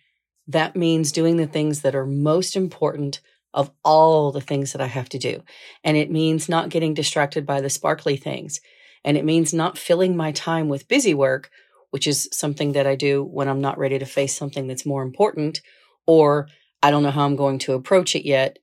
that 0.47 0.75
means 0.75 1.11
doing 1.11 1.37
the 1.37 1.47
things 1.47 1.81
that 1.81 1.95
are 1.95 2.05
most 2.05 2.55
important 2.55 3.19
of 3.53 3.71
all 3.83 4.31
the 4.31 4.41
things 4.41 4.73
that 4.73 4.81
I 4.81 4.87
have 4.87 5.09
to 5.09 5.17
do. 5.17 5.43
And 5.83 5.97
it 5.97 6.11
means 6.11 6.47
not 6.47 6.69
getting 6.69 6.93
distracted 6.93 7.45
by 7.45 7.61
the 7.61 7.69
sparkly 7.69 8.17
things. 8.17 8.61
And 9.03 9.17
it 9.17 9.25
means 9.25 9.53
not 9.53 9.77
filling 9.77 10.15
my 10.15 10.31
time 10.31 10.67
with 10.67 10.87
busy 10.87 11.13
work, 11.13 11.49
which 11.91 12.07
is 12.07 12.29
something 12.31 12.73
that 12.73 12.85
I 12.85 12.95
do 12.95 13.23
when 13.23 13.47
I'm 13.47 13.61
not 13.61 13.77
ready 13.77 13.97
to 13.97 14.05
face 14.05 14.35
something 14.35 14.67
that's 14.67 14.85
more 14.85 15.03
important, 15.03 15.61
or 16.05 16.47
I 16.85 16.91
don't 16.91 17.03
know 17.03 17.11
how 17.11 17.25
I'm 17.25 17.35
going 17.35 17.59
to 17.59 17.73
approach 17.73 18.15
it 18.15 18.25
yet, 18.25 18.59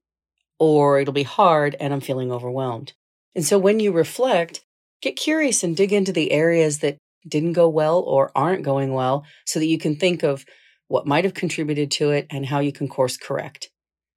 or 0.59 0.99
it'll 0.99 1.13
be 1.13 1.23
hard 1.23 1.77
and 1.81 1.93
I'm 1.93 2.01
feeling 2.01 2.33
overwhelmed. 2.33 2.93
And 3.35 3.45
so 3.45 3.59
when 3.59 3.81
you 3.81 3.93
reflect, 3.93 4.63
Get 5.03 5.17
curious 5.17 5.65
and 5.65 5.77
dig 5.77 5.93
into 5.93 6.13
the 6.13 6.31
areas 6.31 6.79
that 6.79 6.97
didn't 7.27 7.55
go 7.55 7.69
well 7.69 7.99
or 7.99 8.31
aren't 8.37 8.63
going 8.63 8.93
well 8.93 9.25
so 9.45 9.59
that 9.59 9.67
you 9.67 9.79
can 9.79 9.97
think 9.97 10.23
of 10.23 10.45
what 10.87 11.07
might 11.07 11.25
have 11.25 11.35
contributed 11.35 11.91
to 11.93 12.13
it 12.13 12.27
and 12.31 12.47
how 12.47 12.61
you 12.61 12.73
can 12.73 12.89
course 12.89 13.17
correct. 13.17 13.69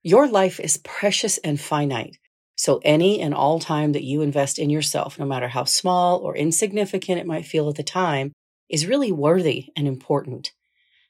Your 0.04 0.28
life 0.28 0.60
is 0.60 0.78
precious 0.78 1.40
and 1.40 1.60
finite. 1.60 2.18
So 2.56 2.80
any 2.84 3.20
and 3.20 3.34
all 3.34 3.60
time 3.60 3.94
that 3.94 4.04
you 4.04 4.22
invest 4.22 4.60
in 4.60 4.70
yourself, 4.70 5.18
no 5.18 5.26
matter 5.26 5.48
how 5.48 5.64
small 5.64 6.20
or 6.20 6.36
insignificant 6.38 7.20
it 7.20 7.26
might 7.26 7.46
feel 7.46 7.68
at 7.68 7.76
the 7.76 7.84
time, 7.84 8.32
is 8.70 8.86
really 8.86 9.12
worthy 9.12 9.70
and 9.76 9.88
important. 9.88 10.52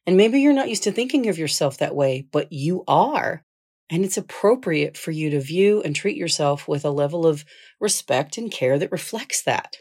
And 0.07 0.17
maybe 0.17 0.39
you're 0.39 0.53
not 0.53 0.69
used 0.69 0.83
to 0.83 0.91
thinking 0.91 1.27
of 1.29 1.37
yourself 1.37 1.77
that 1.79 1.95
way, 1.95 2.27
but 2.31 2.51
you 2.51 2.83
are. 2.87 3.43
and 3.89 4.03
it's 4.03 4.17
appropriate 4.17 4.97
for 4.97 5.11
you 5.11 5.29
to 5.29 5.39
view 5.39 5.81
and 5.83 5.95
treat 5.95 6.17
yourself 6.17 6.67
with 6.67 6.83
a 6.85 6.89
level 6.89 7.25
of 7.25 7.45
respect 7.79 8.37
and 8.37 8.51
care 8.51 8.79
that 8.79 8.91
reflects 8.91 9.41
that. 9.43 9.77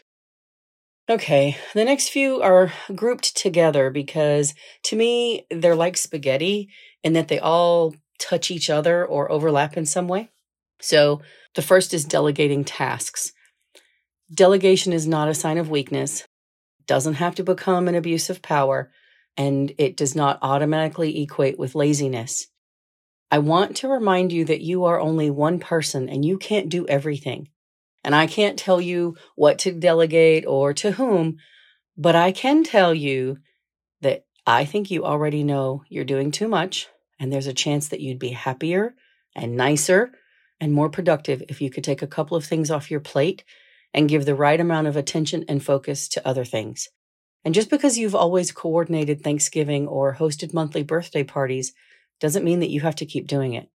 Okay, 1.09 1.57
the 1.73 1.85
next 1.85 2.09
few 2.09 2.41
are 2.41 2.71
grouped 2.95 3.35
together 3.37 3.89
because 3.89 4.53
to 4.83 4.95
me, 4.95 5.45
they're 5.51 5.75
like 5.75 5.97
spaghetti 5.97 6.69
in 7.03 7.13
that 7.13 7.27
they 7.27 7.39
all 7.39 7.95
touch 8.19 8.49
each 8.49 8.69
other 8.69 9.05
or 9.05 9.31
overlap 9.31 9.77
in 9.77 9.85
some 9.85 10.07
way. 10.07 10.29
So 10.79 11.21
the 11.53 11.61
first 11.61 11.93
is 11.93 12.05
delegating 12.05 12.63
tasks. 12.63 13.33
Delegation 14.33 14.93
is 14.93 15.05
not 15.07 15.27
a 15.27 15.35
sign 15.35 15.57
of 15.57 15.69
weakness, 15.69 16.27
doesn't 16.87 17.15
have 17.15 17.35
to 17.35 17.43
become 17.43 17.87
an 17.87 17.95
abuse 17.95 18.29
of 18.29 18.41
power, 18.41 18.91
and 19.37 19.73
it 19.77 19.97
does 19.97 20.15
not 20.15 20.39
automatically 20.41 21.21
equate 21.21 21.59
with 21.59 21.75
laziness. 21.75 22.47
I 23.31 23.39
want 23.39 23.77
to 23.77 23.87
remind 23.87 24.31
you 24.31 24.45
that 24.45 24.61
you 24.61 24.85
are 24.85 24.99
only 24.99 25.29
one 25.29 25.59
person 25.59 26.09
and 26.09 26.23
you 26.23 26.37
can't 26.37 26.69
do 26.69 26.87
everything. 26.87 27.49
And 28.03 28.13
I 28.13 28.27
can't 28.27 28.57
tell 28.57 28.79
you 28.79 29.15
what 29.35 29.59
to 29.59 29.71
delegate 29.71 30.45
or 30.45 30.73
to 30.75 30.91
whom, 30.91 31.37
but 31.97 32.15
I 32.15 32.31
can 32.31 32.63
tell 32.63 32.93
you 32.93 33.39
that 34.01 34.25
I 34.45 34.63
think 34.65 34.91
you 34.91 35.03
already 35.03 35.43
know 35.43 35.83
you're 35.89 36.05
doing 36.05 36.31
too 36.31 36.47
much 36.47 36.87
and 37.19 37.33
there's 37.33 37.47
a 37.47 37.53
chance 37.53 37.87
that 37.87 38.01
you'd 38.01 38.19
be 38.19 38.29
happier 38.29 38.93
and 39.35 39.57
nicer 39.57 40.11
and 40.59 40.71
more 40.71 40.89
productive 40.89 41.43
if 41.49 41.61
you 41.61 41.69
could 41.69 41.83
take 41.83 42.01
a 42.01 42.07
couple 42.07 42.37
of 42.37 42.45
things 42.45 42.69
off 42.69 42.91
your 42.91 42.99
plate 42.99 43.43
and 43.93 44.09
give 44.09 44.25
the 44.25 44.35
right 44.35 44.59
amount 44.59 44.87
of 44.87 44.95
attention 44.95 45.43
and 45.47 45.63
focus 45.63 46.07
to 46.09 46.27
other 46.27 46.45
things. 46.45 46.89
And 47.45 47.53
just 47.53 47.69
because 47.69 47.97
you've 47.97 48.15
always 48.15 48.51
coordinated 48.51 49.21
Thanksgiving 49.21 49.87
or 49.87 50.15
hosted 50.15 50.53
monthly 50.53 50.81
birthday 50.81 51.23
parties 51.23 51.73
doesn't 52.19 52.43
mean 52.43 52.59
that 52.59 52.71
you 52.71 52.81
have 52.81 52.95
to 52.95 53.05
keep 53.05 53.27
doing 53.27 53.53
it. 53.53 53.69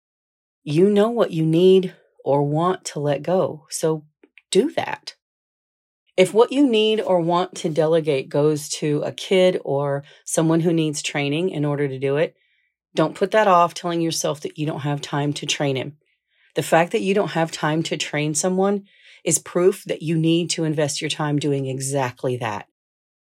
You 0.64 0.90
know 0.90 1.10
what 1.10 1.32
you 1.32 1.46
need 1.46 1.96
or 2.26 2.42
want 2.44 2.84
to 2.86 3.00
let 3.00 3.22
go, 3.22 3.68
so 3.70 4.06
do 4.50 4.72
that. 4.72 5.16
If 6.18 6.34
what 6.34 6.52
you 6.52 6.68
need 6.68 7.00
or 7.00 7.22
want 7.22 7.56
to 7.58 7.70
delegate 7.70 8.28
goes 8.28 8.68
to 8.70 9.02
a 9.04 9.12
kid 9.12 9.62
or 9.64 10.04
someone 10.26 10.60
who 10.62 10.74
needs 10.74 11.02
training 11.02 11.52
in 11.52 11.64
order 11.64 11.88
to 11.88 12.00
do 12.00 12.18
it, 12.18 12.36
don't 12.96 13.16
put 13.16 13.32
that 13.32 13.48
off 13.48 13.74
telling 13.74 14.02
yourself 14.02 14.42
that 14.42 14.58
you 14.58 14.66
don't 14.66 14.82
have 14.82 15.00
time 15.00 15.32
to 15.34 15.46
train 15.46 15.76
him. 15.76 15.98
The 16.56 16.64
fact 16.64 16.92
that 16.92 17.02
you 17.02 17.14
don't 17.14 17.32
have 17.32 17.52
time 17.52 17.84
to 17.84 17.98
train 17.98 18.34
someone 18.34 18.86
is 19.24 19.40
proof 19.40 19.84
that 19.86 20.02
you 20.02 20.18
need 20.18 20.50
to 20.52 20.64
invest 20.64 21.02
your 21.02 21.10
time 21.10 21.38
doing 21.38 21.68
exactly 21.68 22.36
that. 22.38 22.68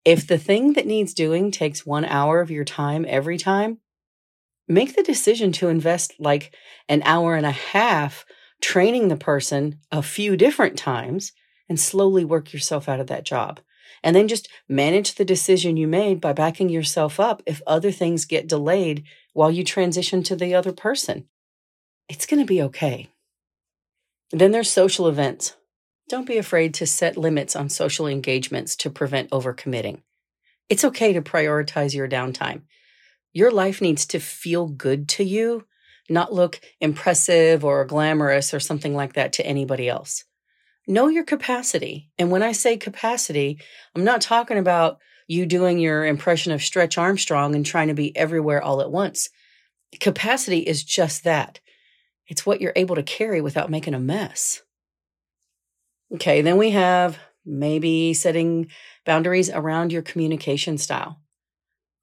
If 0.08 0.26
the 0.26 0.38
thing 0.38 0.72
that 0.72 0.86
needs 0.86 1.12
doing 1.12 1.50
takes 1.50 1.84
one 1.84 2.06
hour 2.06 2.40
of 2.40 2.50
your 2.50 2.64
time 2.64 3.04
every 3.06 3.36
time, 3.36 3.80
make 4.66 4.96
the 4.96 5.02
decision 5.02 5.52
to 5.52 5.68
invest 5.68 6.14
like 6.18 6.54
an 6.88 7.02
hour 7.04 7.34
and 7.34 7.44
a 7.44 7.50
half 7.50 8.24
training 8.62 9.08
the 9.08 9.18
person 9.18 9.80
a 9.92 10.02
few 10.02 10.34
different 10.34 10.78
times 10.78 11.32
and 11.68 11.78
slowly 11.78 12.24
work 12.24 12.54
yourself 12.54 12.88
out 12.88 13.00
of 13.00 13.08
that 13.08 13.26
job. 13.26 13.60
And 14.02 14.16
then 14.16 14.28
just 14.28 14.48
manage 14.66 15.16
the 15.16 15.26
decision 15.26 15.76
you 15.76 15.86
made 15.86 16.22
by 16.22 16.32
backing 16.32 16.70
yourself 16.70 17.20
up 17.20 17.42
if 17.44 17.60
other 17.66 17.92
things 17.92 18.24
get 18.24 18.48
delayed 18.48 19.04
while 19.34 19.50
you 19.50 19.62
transition 19.62 20.22
to 20.22 20.36
the 20.36 20.54
other 20.54 20.72
person. 20.72 21.28
It's 22.08 22.24
going 22.24 22.40
to 22.40 22.46
be 22.46 22.62
okay. 22.62 23.10
Then 24.30 24.52
there's 24.52 24.70
social 24.70 25.06
events. 25.06 25.54
Don't 26.08 26.26
be 26.26 26.38
afraid 26.38 26.72
to 26.74 26.86
set 26.86 27.18
limits 27.18 27.54
on 27.54 27.68
social 27.68 28.06
engagements 28.06 28.76
to 28.76 28.88
prevent 28.88 29.30
overcommitting. 29.30 30.00
It's 30.70 30.84
okay 30.84 31.12
to 31.12 31.20
prioritize 31.20 31.94
your 31.94 32.08
downtime. 32.08 32.62
Your 33.34 33.50
life 33.50 33.82
needs 33.82 34.06
to 34.06 34.18
feel 34.18 34.68
good 34.68 35.06
to 35.10 35.24
you, 35.24 35.66
not 36.08 36.32
look 36.32 36.60
impressive 36.80 37.62
or 37.62 37.84
glamorous 37.84 38.54
or 38.54 38.60
something 38.60 38.94
like 38.94 39.12
that 39.14 39.34
to 39.34 39.46
anybody 39.46 39.86
else. 39.86 40.24
Know 40.86 41.08
your 41.08 41.24
capacity. 41.24 42.10
And 42.18 42.30
when 42.30 42.42
I 42.42 42.52
say 42.52 42.78
capacity, 42.78 43.60
I'm 43.94 44.04
not 44.04 44.22
talking 44.22 44.56
about 44.56 44.98
you 45.26 45.44
doing 45.44 45.78
your 45.78 46.06
impression 46.06 46.52
of 46.52 46.62
Stretch 46.62 46.96
Armstrong 46.96 47.54
and 47.54 47.66
trying 47.66 47.88
to 47.88 47.94
be 47.94 48.16
everywhere 48.16 48.62
all 48.62 48.80
at 48.80 48.90
once. 48.90 49.28
Capacity 50.00 50.60
is 50.60 50.82
just 50.82 51.24
that. 51.24 51.60
It's 52.26 52.46
what 52.46 52.62
you're 52.62 52.72
able 52.76 52.94
to 52.96 53.02
carry 53.02 53.42
without 53.42 53.70
making 53.70 53.92
a 53.92 54.00
mess. 54.00 54.62
Okay, 56.14 56.40
then 56.40 56.56
we 56.56 56.70
have 56.70 57.18
maybe 57.44 58.14
setting 58.14 58.70
boundaries 59.04 59.50
around 59.50 59.92
your 59.92 60.02
communication 60.02 60.78
style. 60.78 61.20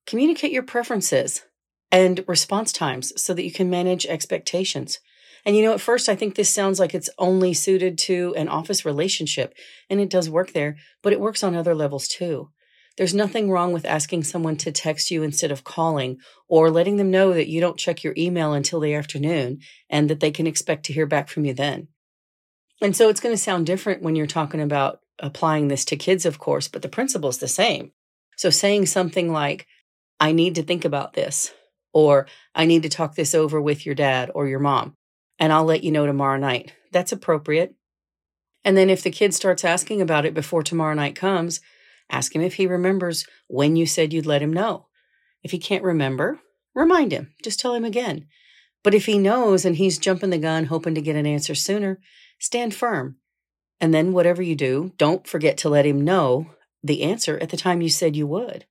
Communicate 0.05 0.51
your 0.51 0.63
preferences 0.63 1.43
and 1.91 2.24
response 2.27 2.71
times 2.71 3.13
so 3.21 3.33
that 3.33 3.43
you 3.43 3.51
can 3.51 3.69
manage 3.69 4.05
expectations. 4.05 5.00
And 5.45 5.55
you 5.55 5.63
know, 5.63 5.74
at 5.74 5.81
first, 5.81 6.09
I 6.09 6.15
think 6.15 6.35
this 6.35 6.50
sounds 6.50 6.79
like 6.79 6.93
it's 6.93 7.09
only 7.17 7.53
suited 7.53 7.97
to 8.00 8.33
an 8.35 8.47
office 8.47 8.85
relationship, 8.85 9.53
and 9.89 10.00
it 10.00 10.09
does 10.09 10.29
work 10.29 10.53
there, 10.53 10.77
but 11.01 11.13
it 11.13 11.19
works 11.19 11.43
on 11.43 11.55
other 11.55 11.75
levels 11.75 12.07
too. 12.07 12.50
There's 12.97 13.13
nothing 13.13 13.51
wrong 13.51 13.74
with 13.74 13.85
asking 13.85 14.24
someone 14.24 14.55
to 14.57 14.71
text 14.71 15.12
you 15.12 15.21
instead 15.21 15.51
of 15.51 15.63
calling 15.63 16.17
or 16.47 16.71
letting 16.71 16.97
them 16.97 17.12
know 17.12 17.33
that 17.33 17.50
you 17.50 17.59
don't 17.59 17.77
check 17.77 18.03
your 18.03 18.13
email 18.17 18.53
until 18.53 18.79
the 18.79 18.93
afternoon 18.93 19.59
and 19.89 20.09
that 20.09 20.19
they 20.19 20.31
can 20.31 20.47
expect 20.47 20.85
to 20.85 20.93
hear 20.93 21.05
back 21.05 21.27
from 21.27 21.45
you 21.45 21.53
then. 21.53 21.89
And 22.82 22.96
so 22.96 23.10
it's 23.10 23.20
going 23.20 23.34
to 23.34 23.41
sound 23.41 23.65
different 23.65 24.01
when 24.01 24.15
you're 24.15 24.27
talking 24.27 24.62
about 24.62 25.00
applying 25.20 25.67
this 25.67 25.86
to 25.86 25.96
kids, 25.96 26.25
of 26.25 26.39
course, 26.39 26.67
but 26.67 26.82
the 26.82 26.89
principle 26.89 27.29
is 27.29 27.38
the 27.38 27.48
same. 27.48 27.91
So 28.36 28.50
saying 28.50 28.88
something 28.88 29.32
like, 29.32 29.65
I 30.20 30.32
need 30.32 30.55
to 30.55 30.63
think 30.63 30.86
about 30.86 31.13
this, 31.13 31.53
or 31.94 32.27
I 32.53 32.65
need 32.65 32.84
to 32.84 32.89
talk 32.89 33.15
this 33.15 33.34
over 33.34 33.62
with 33.62 33.86
your 33.86 33.96
dad 33.96 34.32
or 34.36 34.48
your 34.48 34.60
mom, 34.60 34.96
and 35.39 35.53
I'll 35.53 35.65
let 35.65 35.84
you 35.84 35.91
know 35.91 36.05
tomorrow 36.05 36.38
night. 36.38 36.74
That's 36.91 37.12
appropriate. 37.12 37.75
And 38.63 38.75
then 38.75 38.89
if 38.89 39.03
the 39.03 39.12
kid 39.12 39.34
starts 39.34 39.63
asking 39.63 40.01
about 40.01 40.25
it 40.25 40.34
before 40.34 40.63
tomorrow 40.63 40.94
night 40.94 41.15
comes, 41.15 41.62
ask 42.10 42.36
him 42.36 42.41
if 42.41 42.55
he 42.55 42.67
remembers 42.67 43.25
when 43.48 43.75
you 43.75 43.86
said 43.86 44.12
you'd 44.12 44.25
let 44.25 44.41
him 44.41 44.51
know. 44.51 44.88
If 45.44 45.51
he 45.51 45.60
can't 45.60 45.84
remember, 45.84 46.39
remind 46.74 47.12
him. 47.12 47.34
Just 47.44 47.60
tell 47.60 47.75
him 47.75 47.86
again. 47.86 48.27
But 48.84 48.94
if 48.94 49.05
he 49.05 49.17
knows 49.17 49.65
and 49.65 49.75
he's 49.75 49.98
jumping 49.98 50.29
the 50.29 50.38
gun, 50.38 50.65
hoping 50.65 50.96
to 50.96 51.01
get 51.01 51.15
an 51.15 51.25
answer 51.25 51.55
sooner, 51.55 52.00
stand 52.39 52.74
firm. 52.74 53.18
And 53.82 53.94
then, 53.94 54.13
whatever 54.13 54.42
you 54.42 54.56
do, 54.56 54.94
don't 54.98 55.27
forget 55.27 55.58
to 55.60 55.70
let 55.70 55.86
him 55.86 56.04
know 56.04 56.51
the 56.84 57.04
answer 57.04 57.38
at 57.39 57.50
the 57.50 57.58
time 57.58 57.82
you 57.82 57.89
said 57.89 58.15
you 58.15 58.27
would. 58.27 58.65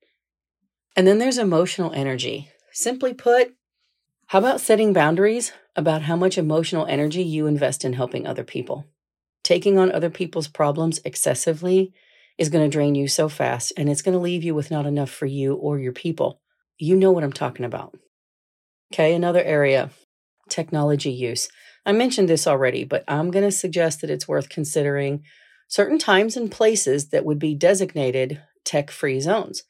And 0.96 1.06
then 1.06 1.18
there's 1.18 1.38
emotional 1.38 1.92
energy. 1.92 2.50
Simply 2.72 3.12
put, 3.12 3.54
how 4.28 4.38
about 4.38 4.60
setting 4.60 4.92
boundaries 4.92 5.52
about 5.76 6.02
how 6.02 6.16
much 6.16 6.38
emotional 6.38 6.86
energy 6.86 7.22
you 7.22 7.46
invest 7.46 7.84
in 7.84 7.92
helping 7.92 8.26
other 8.26 8.44
people? 8.44 8.86
Taking 9.42 9.78
on 9.78 9.92
other 9.92 10.10
people's 10.10 10.48
problems 10.48 11.00
excessively 11.04 11.92
is 12.38 12.48
going 12.48 12.64
to 12.64 12.72
drain 12.72 12.94
you 12.94 13.06
so 13.06 13.28
fast 13.28 13.72
and 13.76 13.88
it's 13.88 14.02
going 14.02 14.14
to 14.14 14.18
leave 14.18 14.42
you 14.42 14.54
with 14.54 14.70
not 14.70 14.86
enough 14.86 15.10
for 15.10 15.26
you 15.26 15.54
or 15.54 15.78
your 15.78 15.92
people. 15.92 16.40
You 16.78 16.96
know 16.96 17.12
what 17.12 17.22
I'm 17.22 17.32
talking 17.32 17.64
about. 17.64 17.96
Okay, 18.92 19.14
another 19.14 19.42
area 19.42 19.90
technology 20.48 21.10
use. 21.10 21.48
I 21.86 21.92
mentioned 21.92 22.28
this 22.28 22.46
already, 22.46 22.84
but 22.84 23.04
I'm 23.06 23.30
going 23.30 23.44
to 23.44 23.52
suggest 23.52 24.00
that 24.00 24.10
it's 24.10 24.28
worth 24.28 24.48
considering 24.48 25.22
certain 25.68 25.98
times 25.98 26.36
and 26.36 26.50
places 26.50 27.08
that 27.08 27.24
would 27.24 27.38
be 27.38 27.54
designated 27.54 28.40
tech 28.64 28.90
free 28.90 29.20
zones. 29.20 29.64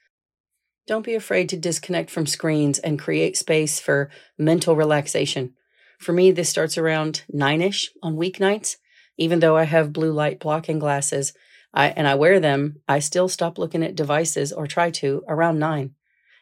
Don't 0.87 1.04
be 1.04 1.14
afraid 1.14 1.49
to 1.49 1.56
disconnect 1.56 2.11
from 2.11 2.26
screens 2.26 2.78
and 2.78 2.99
create 2.99 3.37
space 3.37 3.80
for 3.80 4.11
mental 4.38 4.76
relaxation. 4.76 5.54
For 5.99 6.12
me, 6.12 6.30
this 6.30 6.50
starts 6.50 6.76
around 6.76 7.25
nine 7.33 7.62
ish 7.62 7.90
on 8.02 8.16
weeknights. 8.16 8.76
Even 9.16 9.40
though 9.40 9.56
I 9.56 9.64
have 9.64 9.92
blue 9.92 10.12
light 10.12 10.40
blocking 10.40 10.78
glasses 10.78 11.33
I, 11.73 11.88
and 11.88 12.06
I 12.06 12.14
wear 12.14 12.38
them, 12.38 12.80
I 12.87 12.99
still 12.99 13.28
stop 13.28 13.59
looking 13.59 13.83
at 13.83 13.97
devices 13.97 14.52
or 14.52 14.66
try 14.66 14.90
to 14.90 15.25
around 15.26 15.59
nine. 15.59 15.94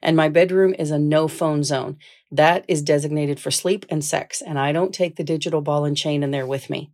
And 0.02 0.16
my 0.16 0.28
bedroom 0.28 0.74
is 0.78 0.90
a 0.90 0.98
no 0.98 1.28
phone 1.28 1.62
zone. 1.62 1.96
That 2.30 2.64
is 2.66 2.82
designated 2.82 3.38
for 3.38 3.50
sleep 3.50 3.86
and 3.88 4.04
sex, 4.04 4.42
and 4.42 4.58
I 4.58 4.72
don't 4.72 4.92
take 4.92 5.16
the 5.16 5.24
digital 5.24 5.60
ball 5.60 5.84
and 5.84 5.96
chain 5.96 6.22
in 6.22 6.32
there 6.32 6.46
with 6.46 6.68
me. 6.68 6.90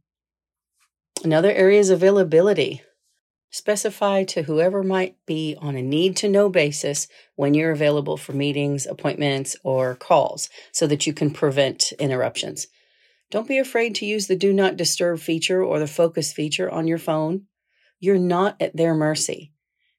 Another 1.25 1.51
area 1.51 1.81
is 1.81 1.91
availability. 1.91 2.83
Specify 3.51 4.25
to 4.25 4.43
whoever 4.43 4.83
might 4.83 5.17
be 5.25 5.57
on 5.59 5.75
a 5.75 5.83
need 5.83 6.17
to 6.19 6.29
know 6.29 6.51
basis 6.51 7.09
when 7.35 7.55
you're 7.55 7.71
available 7.71 8.19
for 8.19 8.35
meetings, 8.35 8.87
appointments, 8.87 9.57
or 9.65 9.95
calls 9.95 10.51
so 10.71 10.87
that 10.87 11.07
you 11.07 11.15
can 11.15 11.31
prevent 11.31 11.93
interruptions. 11.99 12.67
Don't 13.31 13.49
be 13.49 13.59
afraid 13.59 13.95
to 13.97 14.07
use 14.07 14.27
the 14.27 14.37
do 14.37 14.53
not 14.53 14.77
disturb 14.77 15.19
feature 15.19 15.63
or 15.65 15.79
the 15.79 15.87
focus 15.87 16.33
feature 16.33 16.71
on 16.71 16.87
your 16.87 16.99
phone. 16.99 17.47
You're 18.01 18.19
not 18.19 18.61
at 18.61 18.77
their 18.77 18.95
mercy. 18.95 19.53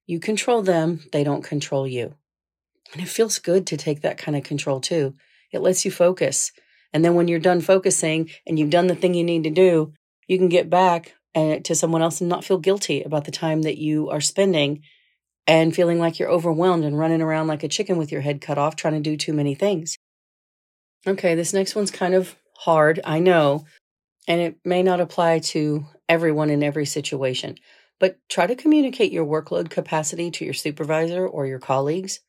You 0.06 0.20
control 0.20 0.62
them, 0.62 1.02
they 1.12 1.24
don't 1.24 1.44
control 1.44 1.88
you. 1.88 2.16
And 2.94 3.02
it 3.02 3.08
feels 3.08 3.40
good 3.40 3.68
to 3.68 3.78
take 3.78 4.02
that 4.02 4.18
kind 4.18 4.36
of 4.36 4.44
control 4.44 4.80
too. 4.80 5.16
It 5.52 5.60
lets 5.60 5.86
you 5.86 5.92
focus. 5.92 6.52
And 6.94 7.06
then 7.06 7.16
when 7.16 7.28
you're 7.28 7.40
done 7.40 7.62
focusing 7.62 8.30
and 8.48 8.58
you've 8.58 8.70
done 8.70 8.88
the 8.88 8.96
thing 8.96 9.14
you 9.14 9.24
need 9.24 9.44
to 9.44 9.50
do, 9.50 9.94
you 10.28 10.38
can 10.38 10.50
get 10.50 10.70
back 10.70 11.14
uh, 11.36 11.58
to 11.64 11.76
someone 11.76 12.02
else 12.02 12.22
and 12.22 12.30
not 12.30 12.44
feel 12.44 12.58
guilty 12.58 13.04
about 13.04 13.26
the 13.26 13.32
time 13.32 13.62
that 13.62 13.78
you 13.78 14.10
are 14.10 14.22
spending 14.22 14.82
and 15.46 15.76
feeling 15.76 16.00
like 16.00 16.20
you're 16.20 16.30
overwhelmed 16.30 16.84
and 16.84 16.98
running 16.98 17.22
around 17.22 17.48
like 17.48 17.64
a 17.64 17.68
chicken 17.68 17.98
with 17.98 18.12
your 18.12 18.22
head 18.22 18.42
cut 18.42 18.58
off 18.58 18.76
trying 18.76 18.96
to 18.96 19.00
do 19.00 19.18
too 19.18 19.34
many 19.34 19.56
things. 19.56 19.98
Okay, 21.08 21.36
this 21.36 21.54
next 21.54 21.76
one's 21.76 21.92
kind 21.92 22.14
of 22.14 22.36
hard, 22.58 23.00
I 23.06 23.20
know, 23.20 23.66
and 24.28 24.42
it 24.42 24.58
may 24.66 24.84
not 24.84 25.00
apply 25.00 25.40
to 25.40 25.86
everyone 26.08 26.50
in 26.50 26.62
every 26.62 26.86
situation, 26.86 27.56
but 28.00 28.18
try 28.28 28.48
to 28.48 28.56
communicate 28.56 29.12
your 29.12 29.26
workload 29.26 29.70
capacity 29.70 30.30
to 30.32 30.46
your 30.46 30.54
supervisor 30.54 31.26
or 31.26 31.48
your 31.48 31.60
colleagues 31.60 32.20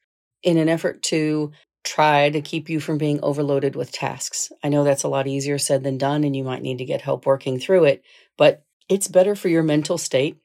in 0.42 0.56
an 0.56 0.68
effort 0.68 1.02
to 1.04 1.52
try 1.84 2.28
to 2.30 2.40
keep 2.40 2.68
you 2.68 2.80
from 2.80 2.98
being 2.98 3.20
overloaded 3.22 3.74
with 3.74 3.92
tasks. 3.92 4.52
I 4.62 4.68
know 4.68 4.84
that's 4.84 5.02
a 5.02 5.08
lot 5.08 5.26
easier 5.26 5.58
said 5.58 5.82
than 5.82 5.98
done, 5.98 6.24
and 6.24 6.36
you 6.36 6.44
might 6.44 6.62
need 6.62 6.78
to 6.78 6.84
get 6.84 7.00
help 7.00 7.26
working 7.26 7.58
through 7.58 7.84
it, 7.84 8.02
but 8.36 8.64
it's 8.88 9.08
better 9.08 9.34
for 9.34 9.48
your 9.48 9.62
mental 9.62 9.96
state 9.96 10.36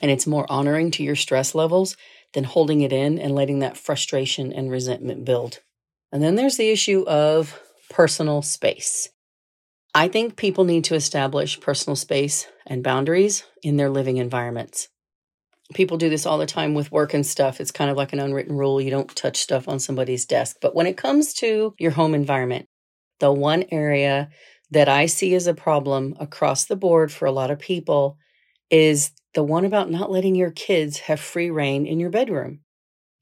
and 0.00 0.10
it's 0.10 0.26
more 0.26 0.50
honoring 0.50 0.90
to 0.92 1.02
your 1.02 1.16
stress 1.16 1.54
levels 1.54 1.96
than 2.32 2.44
holding 2.44 2.82
it 2.82 2.92
in 2.92 3.18
and 3.18 3.34
letting 3.34 3.58
that 3.58 3.76
frustration 3.76 4.52
and 4.52 4.70
resentment 4.70 5.24
build. 5.24 5.60
And 6.12 6.22
then 6.22 6.36
there's 6.36 6.56
the 6.56 6.70
issue 6.70 7.04
of 7.06 7.60
personal 7.90 8.42
space. 8.42 9.08
I 9.94 10.08
think 10.08 10.36
people 10.36 10.64
need 10.64 10.84
to 10.84 10.94
establish 10.94 11.60
personal 11.60 11.96
space 11.96 12.46
and 12.66 12.84
boundaries 12.84 13.44
in 13.62 13.76
their 13.76 13.90
living 13.90 14.18
environments. 14.18 14.88
People 15.74 15.98
do 15.98 16.08
this 16.08 16.24
all 16.24 16.38
the 16.38 16.46
time 16.46 16.74
with 16.74 16.90
work 16.90 17.12
and 17.12 17.26
stuff. 17.26 17.60
It's 17.60 17.70
kind 17.70 17.90
of 17.90 17.96
like 17.96 18.12
an 18.12 18.20
unwritten 18.20 18.56
rule. 18.56 18.80
You 18.80 18.90
don't 18.90 19.14
touch 19.14 19.36
stuff 19.36 19.68
on 19.68 19.78
somebody's 19.78 20.24
desk. 20.24 20.56
But 20.62 20.74
when 20.74 20.86
it 20.86 20.96
comes 20.96 21.34
to 21.34 21.74
your 21.78 21.90
home 21.90 22.14
environment, 22.14 22.68
the 23.20 23.32
one 23.32 23.64
area 23.70 24.30
that 24.70 24.88
I 24.88 25.06
see 25.06 25.34
as 25.34 25.46
a 25.46 25.54
problem 25.54 26.16
across 26.20 26.64
the 26.64 26.76
board 26.76 27.12
for 27.12 27.26
a 27.26 27.32
lot 27.32 27.50
of 27.50 27.58
people 27.58 28.16
is 28.70 29.12
the 29.34 29.42
one 29.42 29.64
about 29.64 29.90
not 29.90 30.10
letting 30.10 30.34
your 30.34 30.50
kids 30.50 31.00
have 31.00 31.20
free 31.20 31.50
rein 31.50 31.86
in 31.86 32.00
your 32.00 32.10
bedroom. 32.10 32.60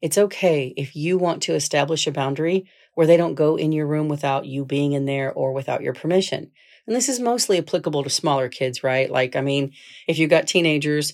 It's 0.03 0.19
okay 0.19 0.75
if 0.77 0.95
you 0.95 1.19
want 1.19 1.43
to 1.45 1.55
establish 1.55 2.07
a 2.07 2.13
boundary 2.13 2.69
where 2.95 3.07
they 3.07 3.17
don't 3.17 3.35
go 3.35 3.57
in 3.57 3.73
your 3.73 3.87
room 3.87 4.09
without 4.09 4.47
you 4.47 4.65
being 4.65 4.93
in 4.93 5.07
there 5.07 5.33
or 5.33 5.53
without 5.53 5.83
your 5.83 5.95
permission. 5.95 6.51
And 6.87 6.95
this 6.95 7.09
is 7.09 7.19
mostly 7.19 7.59
applicable 7.59 8.05
to 8.05 8.11
smaller 8.11 8.49
kids, 8.49 8.85
right? 8.85 9.11
Like, 9.11 9.37
I 9.37 9.41
mean, 9.41 9.73
if 10.07 10.19
you've 10.19 10.31
got 10.31 10.47
teenagers 10.47 11.13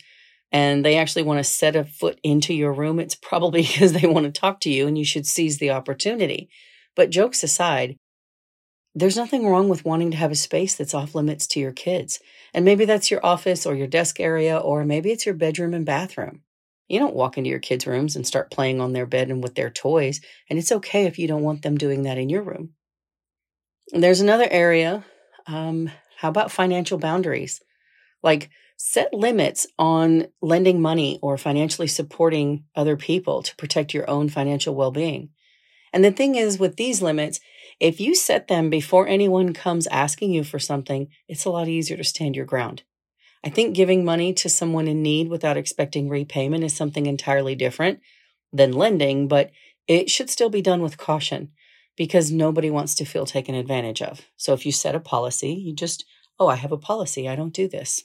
and 0.52 0.84
they 0.84 0.98
actually 0.98 1.22
want 1.22 1.38
to 1.38 1.44
set 1.44 1.74
a 1.74 1.84
foot 1.84 2.20
into 2.22 2.52
your 2.52 2.72
room, 2.72 3.00
it's 3.00 3.14
probably 3.14 3.62
because 3.72 3.92
they 3.92 4.06
want 4.06 4.26
to 4.26 4.40
talk 4.40 4.60
to 4.60 4.70
you 4.70 4.86
and 4.86 4.98
you 4.98 5.04
should 5.04 5.26
seize 5.26 5.58
the 5.58 5.70
opportunity. 5.70 6.50
But 6.94 7.10
jokes 7.10 7.42
aside, 7.42 7.96
there's 8.94 9.16
nothing 9.16 9.48
wrong 9.48 9.70
with 9.70 9.86
wanting 9.86 10.10
to 10.10 10.18
have 10.18 10.30
a 10.30 10.36
space 10.36 10.74
that's 10.74 10.92
off 10.92 11.14
limits 11.14 11.46
to 11.48 11.60
your 11.60 11.72
kids. 11.72 12.20
And 12.52 12.64
maybe 12.64 12.84
that's 12.84 13.10
your 13.10 13.24
office 13.24 13.64
or 13.64 13.74
your 13.74 13.86
desk 13.86 14.20
area, 14.20 14.58
or 14.58 14.84
maybe 14.84 15.10
it's 15.10 15.24
your 15.24 15.34
bedroom 15.34 15.72
and 15.72 15.86
bathroom. 15.86 16.42
You 16.88 16.98
don't 16.98 17.16
walk 17.16 17.38
into 17.38 17.48
your 17.48 17.58
kids' 17.58 17.86
rooms 17.86 18.16
and 18.16 18.26
start 18.26 18.50
playing 18.50 18.82
on 18.82 18.92
their 18.92 19.06
bed 19.06 19.30
and 19.30 19.42
with 19.42 19.54
their 19.54 19.70
toys, 19.70 20.20
and 20.50 20.58
it's 20.58 20.72
okay 20.72 21.06
if 21.06 21.18
you 21.18 21.26
don't 21.26 21.42
want 21.42 21.62
them 21.62 21.78
doing 21.78 22.02
that 22.02 22.18
in 22.18 22.28
your 22.28 22.42
room. 22.42 22.74
And 23.94 24.02
there's 24.02 24.20
another 24.20 24.46
area. 24.50 25.02
Um, 25.46 25.90
how 26.18 26.28
about 26.28 26.52
financial 26.52 26.98
boundaries? 26.98 27.62
Like 28.22 28.50
set 28.84 29.14
limits 29.14 29.64
on 29.78 30.26
lending 30.42 30.82
money 30.82 31.16
or 31.22 31.38
financially 31.38 31.86
supporting 31.86 32.64
other 32.74 32.96
people 32.96 33.40
to 33.40 33.54
protect 33.54 33.94
your 33.94 34.10
own 34.10 34.28
financial 34.28 34.74
well 34.74 34.90
being. 34.90 35.28
And 35.92 36.04
the 36.04 36.10
thing 36.10 36.34
is, 36.34 36.58
with 36.58 36.74
these 36.74 37.00
limits, 37.00 37.38
if 37.78 38.00
you 38.00 38.16
set 38.16 38.48
them 38.48 38.70
before 38.70 39.06
anyone 39.06 39.52
comes 39.52 39.86
asking 39.86 40.32
you 40.32 40.42
for 40.42 40.58
something, 40.58 41.06
it's 41.28 41.44
a 41.44 41.50
lot 41.50 41.68
easier 41.68 41.96
to 41.96 42.02
stand 42.02 42.34
your 42.34 42.44
ground. 42.44 42.82
I 43.44 43.50
think 43.50 43.76
giving 43.76 44.04
money 44.04 44.32
to 44.34 44.48
someone 44.48 44.88
in 44.88 45.00
need 45.00 45.28
without 45.28 45.56
expecting 45.56 46.08
repayment 46.08 46.64
is 46.64 46.74
something 46.74 47.06
entirely 47.06 47.54
different 47.54 48.00
than 48.52 48.72
lending, 48.72 49.28
but 49.28 49.52
it 49.86 50.10
should 50.10 50.28
still 50.28 50.50
be 50.50 50.60
done 50.60 50.82
with 50.82 50.98
caution 50.98 51.52
because 51.96 52.32
nobody 52.32 52.68
wants 52.68 52.96
to 52.96 53.04
feel 53.04 53.26
taken 53.26 53.54
advantage 53.54 54.02
of. 54.02 54.22
So 54.36 54.54
if 54.54 54.66
you 54.66 54.72
set 54.72 54.96
a 54.96 55.00
policy, 55.00 55.52
you 55.52 55.72
just, 55.72 56.04
oh, 56.40 56.48
I 56.48 56.56
have 56.56 56.72
a 56.72 56.76
policy, 56.76 57.28
I 57.28 57.36
don't 57.36 57.54
do 57.54 57.68
this. 57.68 58.02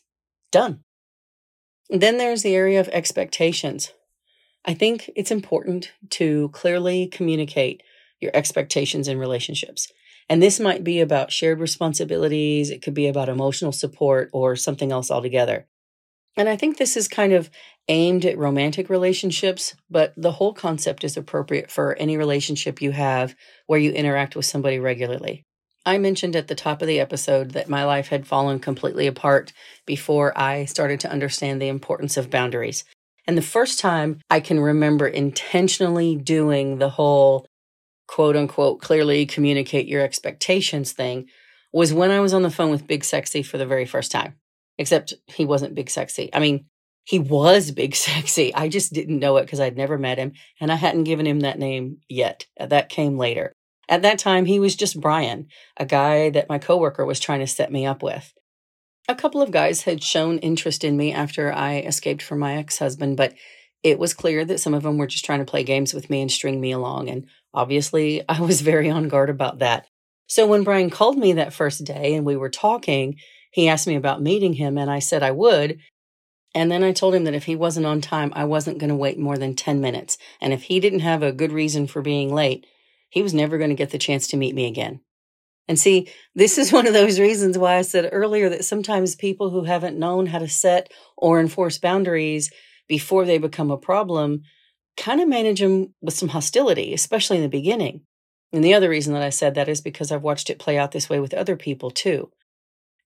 Done. 0.51 0.83
then 1.89 2.17
there's 2.17 2.43
the 2.43 2.55
area 2.55 2.79
of 2.79 2.89
expectations. 2.89 3.93
I 4.65 4.73
think 4.73 5.09
it's 5.15 5.31
important 5.31 5.93
to 6.11 6.49
clearly 6.49 7.07
communicate 7.07 7.81
your 8.19 8.31
expectations 8.33 9.07
in 9.07 9.17
relationships. 9.17 9.91
And 10.29 10.43
this 10.43 10.59
might 10.59 10.83
be 10.83 10.99
about 10.99 11.31
shared 11.31 11.59
responsibilities, 11.59 12.69
it 12.69 12.81
could 12.81 12.93
be 12.93 13.07
about 13.07 13.29
emotional 13.29 13.71
support 13.71 14.29
or 14.33 14.57
something 14.57 14.91
else 14.91 15.09
altogether. 15.09 15.67
And 16.35 16.47
I 16.47 16.55
think 16.55 16.77
this 16.77 16.95
is 16.95 17.07
kind 17.07 17.33
of 17.33 17.49
aimed 17.87 18.25
at 18.25 18.37
romantic 18.37 18.89
relationships, 18.89 19.75
but 19.89 20.13
the 20.15 20.33
whole 20.33 20.53
concept 20.53 21.03
is 21.03 21.17
appropriate 21.17 21.71
for 21.71 21.95
any 21.95 22.17
relationship 22.17 22.81
you 22.81 22.91
have 22.91 23.35
where 23.65 23.79
you 23.79 23.91
interact 23.91 24.35
with 24.35 24.45
somebody 24.45 24.77
regularly. 24.77 25.46
I 25.87 25.99
mentioned 25.99 26.35
at 26.35 26.49
the 26.49 26.53
top 26.53 26.81
of 26.81 26.87
the 26.89 26.99
episode 26.99 27.51
that 27.51 27.69
my 27.69 27.85
life 27.85 28.09
had 28.09 28.27
fallen 28.27 28.59
completely 28.59 29.07
apart 29.07 29.53
before 29.85 30.37
I 30.37 30.65
started 30.65 30.99
to 30.99 31.09
understand 31.09 31.61
the 31.61 31.69
importance 31.69 32.17
of 32.17 32.29
boundaries. 32.29 32.83
And 33.25 33.37
the 33.37 33.41
first 33.41 33.79
time 33.79 34.19
I 34.29 34.41
can 34.41 34.59
remember 34.59 35.07
intentionally 35.07 36.17
doing 36.17 36.79
the 36.79 36.89
whole 36.89 37.47
quote 38.05 38.35
unquote 38.35 38.81
clearly 38.81 39.25
communicate 39.25 39.87
your 39.87 40.01
expectations 40.01 40.91
thing 40.91 41.27
was 41.71 41.93
when 41.93 42.11
I 42.11 42.19
was 42.19 42.33
on 42.33 42.41
the 42.41 42.49
phone 42.49 42.69
with 42.69 42.85
Big 42.85 43.05
Sexy 43.05 43.41
for 43.41 43.57
the 43.57 43.65
very 43.65 43.85
first 43.85 44.11
time. 44.11 44.35
Except 44.77 45.13
he 45.27 45.45
wasn't 45.45 45.73
Big 45.73 45.89
Sexy. 45.89 46.29
I 46.33 46.39
mean, 46.39 46.65
he 47.05 47.17
was 47.17 47.71
Big 47.83 47.95
Sexy. 47.95 48.53
I 48.53 48.67
just 48.67 48.91
didn't 48.91 49.19
know 49.19 49.37
it 49.37 49.43
because 49.43 49.61
I'd 49.61 49.77
never 49.77 49.97
met 49.97 50.17
him 50.17 50.33
and 50.59 50.69
I 50.69 50.75
hadn't 50.75 51.05
given 51.05 51.25
him 51.25 51.39
that 51.39 51.59
name 51.59 51.99
yet. 52.09 52.45
That 52.59 52.89
came 52.89 53.17
later. 53.17 53.53
At 53.89 54.01
that 54.01 54.19
time, 54.19 54.45
he 54.45 54.59
was 54.59 54.75
just 54.75 54.99
Brian, 54.99 55.47
a 55.77 55.85
guy 55.85 56.29
that 56.31 56.49
my 56.49 56.59
coworker 56.59 57.05
was 57.05 57.19
trying 57.19 57.39
to 57.39 57.47
set 57.47 57.71
me 57.71 57.85
up 57.85 58.03
with. 58.03 58.33
A 59.07 59.15
couple 59.15 59.41
of 59.41 59.51
guys 59.51 59.83
had 59.83 60.03
shown 60.03 60.39
interest 60.39 60.83
in 60.83 60.97
me 60.97 61.13
after 61.13 61.53
I 61.53 61.79
escaped 61.79 62.21
from 62.21 62.39
my 62.39 62.57
ex 62.57 62.79
husband, 62.79 63.15
but 63.15 63.33
it 63.83 63.99
was 63.99 64.13
clear 64.13 64.43
that 64.43 64.59
some 64.59 64.73
of 64.73 64.83
them 64.83 64.97
were 64.97 65.07
just 65.07 65.23
trying 65.23 65.39
to 65.39 65.49
play 65.49 65.63
games 65.63 65.93
with 65.93 66.09
me 66.09 66.21
and 66.21 66.31
string 66.31 66.59
me 66.59 66.71
along. 66.71 67.09
And 67.09 67.27
obviously, 67.53 68.23
I 68.29 68.41
was 68.41 68.61
very 68.61 68.89
on 68.89 69.07
guard 69.07 69.29
about 69.29 69.59
that. 69.59 69.87
So 70.27 70.45
when 70.45 70.63
Brian 70.63 70.89
called 70.89 71.17
me 71.17 71.33
that 71.33 71.53
first 71.53 71.85
day 71.85 72.13
and 72.13 72.25
we 72.25 72.35
were 72.35 72.49
talking, 72.49 73.17
he 73.51 73.69
asked 73.69 73.87
me 73.87 73.95
about 73.95 74.21
meeting 74.21 74.53
him, 74.53 74.77
and 74.77 74.91
I 74.91 74.99
said 74.99 75.23
I 75.23 75.31
would. 75.31 75.79
And 76.53 76.69
then 76.69 76.83
I 76.83 76.91
told 76.91 77.15
him 77.15 77.23
that 77.23 77.33
if 77.33 77.45
he 77.45 77.55
wasn't 77.55 77.85
on 77.85 78.01
time, 78.01 78.33
I 78.35 78.43
wasn't 78.43 78.79
going 78.79 78.89
to 78.89 78.95
wait 78.95 79.17
more 79.17 79.37
than 79.37 79.55
10 79.55 79.79
minutes. 79.79 80.17
And 80.41 80.53
if 80.53 80.63
he 80.63 80.79
didn't 80.79 80.99
have 80.99 81.23
a 81.23 81.31
good 81.31 81.51
reason 81.51 81.87
for 81.87 82.01
being 82.01 82.33
late, 82.33 82.65
he 83.09 83.21
was 83.21 83.33
never 83.33 83.57
going 83.57 83.69
to 83.69 83.75
get 83.75 83.91
the 83.91 83.97
chance 83.97 84.27
to 84.27 84.37
meet 84.37 84.55
me 84.55 84.65
again. 84.65 85.01
And 85.67 85.77
see, 85.77 86.09
this 86.33 86.57
is 86.57 86.71
one 86.71 86.87
of 86.87 86.93
those 86.93 87.19
reasons 87.19 87.57
why 87.57 87.75
I 87.75 87.81
said 87.81 88.09
earlier 88.11 88.49
that 88.49 88.65
sometimes 88.65 89.15
people 89.15 89.49
who 89.49 89.63
haven't 89.63 89.99
known 89.99 90.27
how 90.27 90.39
to 90.39 90.47
set 90.47 90.91
or 91.17 91.39
enforce 91.39 91.77
boundaries 91.77 92.51
before 92.87 93.25
they 93.25 93.37
become 93.37 93.71
a 93.71 93.77
problem 93.77 94.43
kind 94.95 95.21
of 95.21 95.27
manage 95.27 95.59
them 95.59 95.93
with 96.01 96.15
some 96.15 96.29
hostility, 96.29 96.93
especially 96.93 97.37
in 97.37 97.43
the 97.43 97.49
beginning. 97.49 98.01
And 98.51 98.63
the 98.63 98.73
other 98.73 98.89
reason 98.89 99.13
that 99.13 99.21
I 99.21 99.29
said 99.29 99.55
that 99.55 99.69
is 99.69 99.81
because 99.81 100.11
I've 100.11 100.23
watched 100.23 100.49
it 100.49 100.59
play 100.59 100.77
out 100.77 100.91
this 100.91 101.09
way 101.09 101.19
with 101.19 101.33
other 101.33 101.55
people 101.55 101.91
too. 101.91 102.31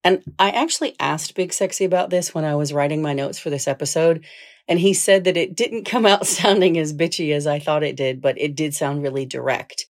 And 0.03 0.23
I 0.39 0.51
actually 0.51 0.95
asked 0.99 1.35
Big 1.35 1.53
Sexy 1.53 1.85
about 1.85 2.09
this 2.09 2.33
when 2.33 2.45
I 2.45 2.55
was 2.55 2.73
writing 2.73 3.01
my 3.01 3.13
notes 3.13 3.37
for 3.37 3.49
this 3.49 3.67
episode. 3.67 4.25
And 4.67 4.79
he 4.79 4.93
said 4.93 5.25
that 5.25 5.37
it 5.37 5.55
didn't 5.55 5.85
come 5.85 6.05
out 6.05 6.25
sounding 6.27 6.77
as 6.77 6.93
bitchy 6.93 7.33
as 7.33 7.45
I 7.45 7.59
thought 7.59 7.83
it 7.83 7.97
did, 7.97 8.21
but 8.21 8.39
it 8.39 8.55
did 8.55 8.73
sound 8.73 9.03
really 9.03 9.25
direct. 9.25 9.87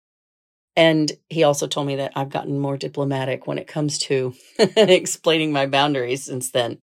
And 0.75 1.11
he 1.29 1.43
also 1.43 1.67
told 1.67 1.87
me 1.87 1.97
that 1.97 2.13
I've 2.15 2.29
gotten 2.29 2.59
more 2.59 2.77
diplomatic 2.77 3.45
when 3.45 3.57
it 3.57 3.67
comes 3.67 3.97
to 3.99 4.33
explaining 4.59 5.51
my 5.51 5.65
boundaries 5.65 6.23
since 6.23 6.51
then. 6.51 6.79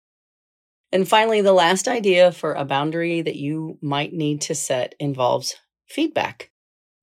And 0.93 1.09
finally, 1.09 1.41
the 1.41 1.53
last 1.53 1.89
idea 1.89 2.33
for 2.33 2.55
a 2.55 2.65
boundary 2.65 3.21
that 3.23 3.37
you 3.37 3.79
might 3.81 4.13
need 4.13 4.41
to 4.43 4.55
set 4.55 4.95
involves 4.99 5.57
feedback. 5.87 6.51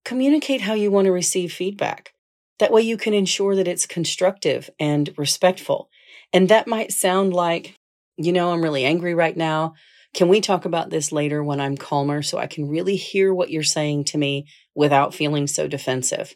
Communicate 0.06 0.62
how 0.62 0.74
you 0.74 0.92
want 0.92 1.06
to 1.06 1.12
receive 1.12 1.54
feedback. 1.54 2.14
That 2.60 2.72
way 2.72 2.82
you 2.82 2.98
can 2.98 3.14
ensure 3.14 3.56
that 3.56 3.68
it's 3.68 3.86
constructive 3.86 4.70
and 4.80 5.14
respectful. 5.18 5.90
And 6.32 6.50
that 6.50 6.68
might 6.68 6.92
sound 6.92 7.34
like, 7.34 7.76
you 8.18 8.32
know, 8.32 8.52
I'm 8.52 8.62
really 8.62 8.86
angry 8.86 9.14
right 9.14 9.36
now. 9.36 9.74
Can 10.14 10.28
we 10.28 10.42
talk 10.42 10.66
about 10.66 10.90
this 10.90 11.12
later 11.12 11.44
when 11.44 11.60
I'm 11.60 11.78
calmer 11.78 12.22
so 12.22 12.38
I 12.38 12.48
can 12.48 12.68
really 12.68 12.96
hear 12.96 13.34
what 13.34 13.50
you're 13.50 13.64
saying 13.64 14.06
to 14.06 14.18
me 14.18 14.46
without 14.76 15.14
feeling 15.14 15.48
so 15.48 15.68
defensive? 15.68 16.36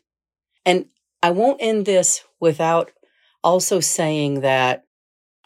And 0.67 0.85
I 1.23 1.31
won't 1.31 1.61
end 1.61 1.87
this 1.87 2.23
without 2.39 2.91
also 3.43 3.79
saying 3.79 4.41
that 4.41 4.83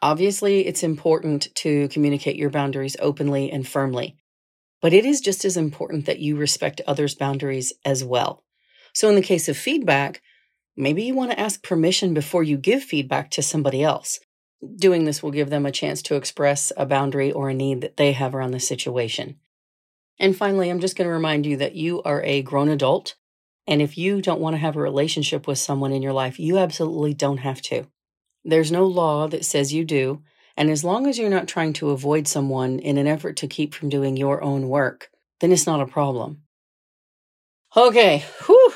Obviously, 0.01 0.65
it's 0.65 0.81
important 0.81 1.53
to 1.55 1.87
communicate 1.89 2.35
your 2.35 2.49
boundaries 2.49 2.97
openly 2.99 3.51
and 3.51 3.67
firmly, 3.67 4.17
but 4.81 4.93
it 4.93 5.05
is 5.05 5.21
just 5.21 5.45
as 5.45 5.57
important 5.57 6.07
that 6.07 6.19
you 6.19 6.35
respect 6.35 6.81
others' 6.87 7.13
boundaries 7.13 7.71
as 7.85 8.03
well. 8.03 8.43
So, 8.93 9.09
in 9.09 9.15
the 9.15 9.21
case 9.21 9.47
of 9.47 9.55
feedback, 9.55 10.23
maybe 10.75 11.03
you 11.03 11.13
want 11.13 11.31
to 11.31 11.39
ask 11.39 11.61
permission 11.61 12.15
before 12.15 12.41
you 12.41 12.57
give 12.57 12.81
feedback 12.81 13.29
to 13.31 13.43
somebody 13.43 13.83
else. 13.83 14.19
Doing 14.75 15.05
this 15.05 15.21
will 15.21 15.31
give 15.31 15.51
them 15.51 15.67
a 15.67 15.71
chance 15.71 16.01
to 16.03 16.15
express 16.15 16.71
a 16.75 16.85
boundary 16.87 17.31
or 17.31 17.49
a 17.49 17.53
need 17.53 17.81
that 17.81 17.97
they 17.97 18.13
have 18.13 18.33
around 18.33 18.51
the 18.51 18.59
situation. 18.59 19.37
And 20.19 20.35
finally, 20.35 20.69
I'm 20.69 20.79
just 20.79 20.97
going 20.97 21.07
to 21.07 21.13
remind 21.13 21.45
you 21.45 21.57
that 21.57 21.75
you 21.75 22.01
are 22.03 22.23
a 22.23 22.41
grown 22.41 22.69
adult. 22.69 23.15
And 23.67 23.81
if 23.81 23.97
you 23.97 24.21
don't 24.21 24.41
want 24.41 24.55
to 24.55 24.59
have 24.59 24.75
a 24.75 24.81
relationship 24.81 25.47
with 25.47 25.57
someone 25.57 25.91
in 25.91 26.01
your 26.01 26.13
life, 26.13 26.39
you 26.39 26.57
absolutely 26.57 27.13
don't 27.13 27.37
have 27.37 27.61
to. 27.63 27.87
There's 28.43 28.71
no 28.71 28.85
law 28.85 29.27
that 29.27 29.45
says 29.45 29.73
you 29.73 29.85
do. 29.85 30.23
And 30.57 30.69
as 30.69 30.83
long 30.83 31.07
as 31.07 31.17
you're 31.17 31.29
not 31.29 31.47
trying 31.47 31.73
to 31.73 31.91
avoid 31.91 32.27
someone 32.27 32.79
in 32.79 32.97
an 32.97 33.07
effort 33.07 33.37
to 33.37 33.47
keep 33.47 33.73
from 33.73 33.89
doing 33.89 34.17
your 34.17 34.43
own 34.43 34.67
work, 34.67 35.09
then 35.39 35.51
it's 35.51 35.67
not 35.67 35.81
a 35.81 35.85
problem. 35.85 36.41
Okay, 37.75 38.25
whew. 38.45 38.73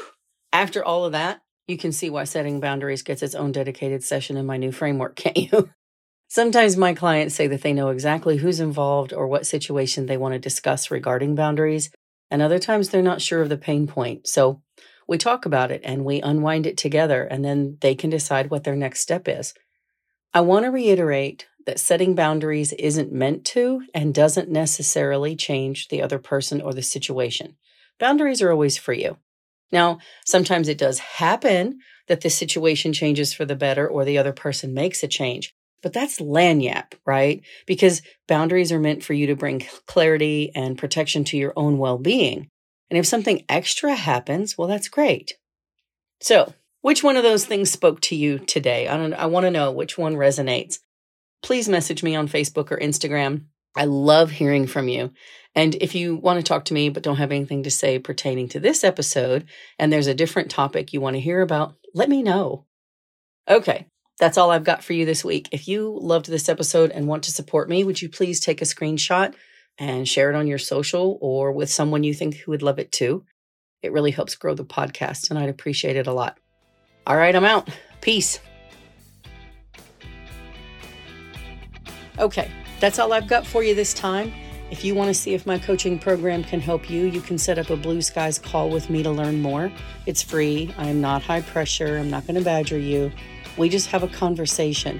After 0.54 0.84
all 0.84 1.06
of 1.06 1.12
that, 1.12 1.41
you 1.67 1.78
can 1.78 1.91
see 1.91 2.10
why 2.10 2.24
setting 2.24 2.60
boundaries 2.60 3.02
gets 3.02 3.24
its 3.24 3.36
own 3.36 3.52
dedicated 3.52 4.04
session 4.04 4.38
in 4.38 4.45
my 4.45 4.58
new 4.58 4.71
framework, 4.71 5.15
can't 5.15 5.38
you? 5.38 5.69
Sometimes 6.28 6.78
my 6.78 6.93
clients 6.93 7.36
say 7.36 7.48
that 7.48 7.62
they 7.62 7.74
know 7.74 7.89
exactly 7.89 8.38
who's 8.38 8.60
involved 8.60 9.13
or 9.13 9.28
what 9.28 9.45
situation 9.45 10.06
they 10.06 10.17
want 10.17 10.34
to 10.34 10.39
discuss 10.39 10.89
regarding 10.89 11.36
boundaries, 11.36 11.91
and 12.32 12.41
other 12.41 12.60
times 12.60 12.89
they're 12.89 13.02
not 13.02 13.21
sure 13.21 13.41
of 13.41 13.50
the 13.50 13.58
pain 13.58 13.86
point. 13.86 14.28
So 14.28 14.62
we 15.08 15.18
talk 15.18 15.46
about 15.46 15.72
it 15.72 15.82
and 15.84 16.06
we 16.06 16.22
unwind 16.22 16.65
it 16.65 16.78
together, 16.78 17.24
and 17.24 17.44
then 17.44 17.78
they 17.82 17.96
can 17.96 18.10
decide 18.10 18.50
what 18.50 18.63
their 18.63 18.76
next 18.76 19.02
step 19.02 19.28
is. 19.28 19.54
I 20.34 20.41
want 20.41 20.65
to 20.65 20.72
reiterate 20.72 21.48
that 21.65 21.80
setting 21.80 22.15
boundaries 22.15 22.74
isn't 22.74 23.12
meant 23.12 23.46
to 23.46 23.84
and 23.94 24.13
doesn't 24.13 24.50
necessarily 24.50 25.36
change 25.36 25.88
the 25.88 26.02
other 26.02 26.20
person 26.20 26.62
or 26.62 26.74
the 26.74 26.84
situation. 26.84 27.56
Boundaries 28.00 28.41
are 28.41 28.52
always 28.52 28.78
for 28.78 28.94
you. 28.94 29.18
Now, 29.72 30.00
sometimes 30.26 30.68
it 30.68 30.78
does 30.78 31.00
happen 31.00 31.80
that 32.08 32.22
the 32.22 32.30
situation 32.30 32.94
changes 32.94 33.34
for 33.34 33.46
the 33.46 33.56
better 33.56 33.88
or 33.88 34.06
the 34.06 34.18
other 34.18 34.34
person 34.34 34.74
makes 34.74 35.04
a 35.04 35.08
change. 35.08 35.56
But 35.82 35.94
that's 35.94 36.20
lagniappe, 36.20 36.94
right? 37.06 37.41
Because 37.65 38.02
boundaries 38.28 38.72
are 38.72 38.80
meant 38.80 39.04
for 39.04 39.13
you 39.13 39.28
to 39.28 39.36
bring 39.36 39.65
clarity 39.86 40.52
and 40.56 40.78
protection 40.78 41.24
to 41.26 41.38
your 41.38 41.54
own 41.56 41.78
well 41.78 41.98
being. 41.98 42.50
And 42.89 42.98
if 42.98 43.06
something 43.06 43.43
extra 43.50 43.95
happens, 43.95 44.58
well, 44.58 44.67
that's 44.67 44.89
great. 44.89 45.34
So, 46.21 46.54
which 46.82 47.04
one 47.04 47.17
of 47.17 47.24
those 47.24 47.45
things 47.45 47.71
spoke 47.71 48.00
to 48.02 48.15
you 48.15 48.39
today? 48.39 48.88
I, 48.88 48.95
I 48.95 49.26
want 49.26 49.45
to 49.45 49.52
know 49.52 49.71
which 49.71 49.98
one 49.98 50.15
resonates. 50.15 50.80
Please 51.41 51.67
message 51.67 52.04
me 52.04 52.15
on 52.15 52.28
Facebook 52.28 52.71
or 52.71 52.78
Instagram. 52.78 53.45
I 53.76 53.86
love 53.86 54.32
hearing 54.32 54.67
from 54.67 54.88
you. 54.88 55.12
And 55.54 55.76
if 55.76 55.95
you 55.95 56.15
want 56.15 56.38
to 56.38 56.43
talk 56.43 56.65
to 56.65 56.74
me 56.74 56.89
but 56.89 57.04
don't 57.04 57.17
have 57.17 57.32
anything 57.32 57.63
to 57.63 57.71
say 57.71 58.00
pertaining 58.00 58.50
to 58.50 58.60
this 58.60 58.84
episode 58.84 59.45
and 59.80 59.91
there's 59.91 60.08
a 60.08 60.13
different 60.13 60.52
topic 60.52 60.93
you 60.93 61.02
want 61.02 61.15
to 61.15 61.21
hear 61.21 61.41
about, 61.41 61.76
let 61.93 62.10
me 62.10 62.21
know. 62.24 62.65
Okay, 63.50 63.88
that's 64.19 64.38
all 64.38 64.52
I've 64.52 64.63
got 64.63 64.84
for 64.84 64.93
you 64.93 65.06
this 65.06 65.24
week. 65.26 65.50
If 65.52 65.67
you 65.67 65.98
loved 66.02 66.28
this 66.28 66.50
episode 66.50 66.91
and 66.91 67.08
want 67.08 67.24
to 67.24 67.32
support 67.32 67.69
me, 67.69 67.84
would 67.84 68.02
you 68.02 68.10
please 68.10 68.39
take 68.39 68.62
a 68.62 68.65
screenshot 68.65 69.34
and 69.78 70.08
share 70.08 70.30
it 70.30 70.36
on 70.36 70.48
your 70.48 70.58
social 70.58 71.18
or 71.22 71.52
with 71.52 71.70
someone 71.70 72.04
you 72.04 72.14
think 72.14 72.36
who 72.36 72.52
would 72.52 72.62
love 72.62 72.80
it 72.80 72.92
too? 72.92 73.26
It 73.82 73.92
really 73.92 74.12
helps 74.12 74.36
grow 74.36 74.56
the 74.56 74.66
podcast 74.66 75.30
and 75.30 75.38
I'd 75.38 75.50
appreciate 75.50 75.96
it 75.96 76.08
a 76.08 76.14
lot. 76.14 76.38
All 77.06 77.18
right, 77.18 77.36
I'm 77.36 77.46
out. 77.46 77.70
Peace. 78.02 78.40
Okay, 82.18 82.50
that's 82.80 82.98
all 82.98 83.12
I've 83.14 83.28
got 83.28 83.46
for 83.46 83.64
you 83.64 83.76
this 83.76 83.94
time. 83.94 84.34
If 84.72 84.84
you 84.84 84.96
want 84.96 85.10
to 85.10 85.14
see 85.14 85.36
if 85.36 85.46
my 85.46 85.60
coaching 85.60 86.00
program 86.00 86.44
can 86.44 86.60
help 86.60 86.90
you, 86.90 87.06
you 87.06 87.22
can 87.22 87.38
set 87.38 87.60
up 87.60 87.70
a 87.70 87.76
Blue 87.76 88.02
Skies 88.02 88.40
call 88.40 88.70
with 88.70 88.90
me 88.90 89.04
to 89.04 89.12
learn 89.12 89.42
more. 89.42 89.72
It's 90.08 90.24
free. 90.24 90.74
I 90.78 90.88
am 90.88 91.02
not 91.02 91.22
high 91.22 91.42
pressure. 91.42 91.98
I'm 91.98 92.10
not 92.10 92.26
going 92.26 92.36
to 92.36 92.44
badger 92.44 92.80
you. 92.80 93.12
We 93.58 93.70
just 93.70 93.88
have 93.88 94.02
a 94.02 94.08
conversation. 94.08 95.00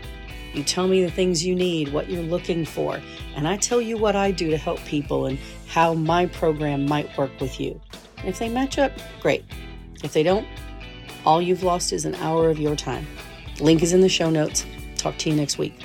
You 0.56 0.64
tell 0.64 0.88
me 0.88 1.04
the 1.04 1.12
things 1.12 1.46
you 1.46 1.54
need, 1.54 1.92
what 1.92 2.10
you're 2.10 2.24
looking 2.24 2.64
for, 2.64 3.02
and 3.36 3.46
I 3.46 3.58
tell 3.58 3.82
you 3.82 3.98
what 3.98 4.16
I 4.16 4.32
do 4.32 4.50
to 4.50 4.58
help 4.58 4.80
people 4.86 5.26
and 5.26 5.38
how 5.68 5.94
my 5.94 6.28
program 6.28 6.86
might 6.86 7.16
work 7.18 7.32
with 7.42 7.60
you. 7.60 7.82
if 8.24 8.40
they 8.40 8.48
match 8.48 8.80
up, 8.80 8.94
great. 9.20 9.44
If 10.02 10.14
they 10.14 10.24
don't, 10.24 10.48
all 11.26 11.42
you've 11.42 11.64
lost 11.64 11.92
is 11.92 12.06
an 12.06 12.16
hour 12.16 12.50
of 12.50 12.58
your 12.58 12.76
time. 12.76 13.06
Link 13.60 13.84
is 13.84 13.92
in 13.92 14.00
the 14.00 14.08
show 14.08 14.30
notes. 14.30 14.66
Talk 14.96 15.18
to 15.18 15.30
you 15.30 15.36
next 15.36 15.58
week. 15.58 15.78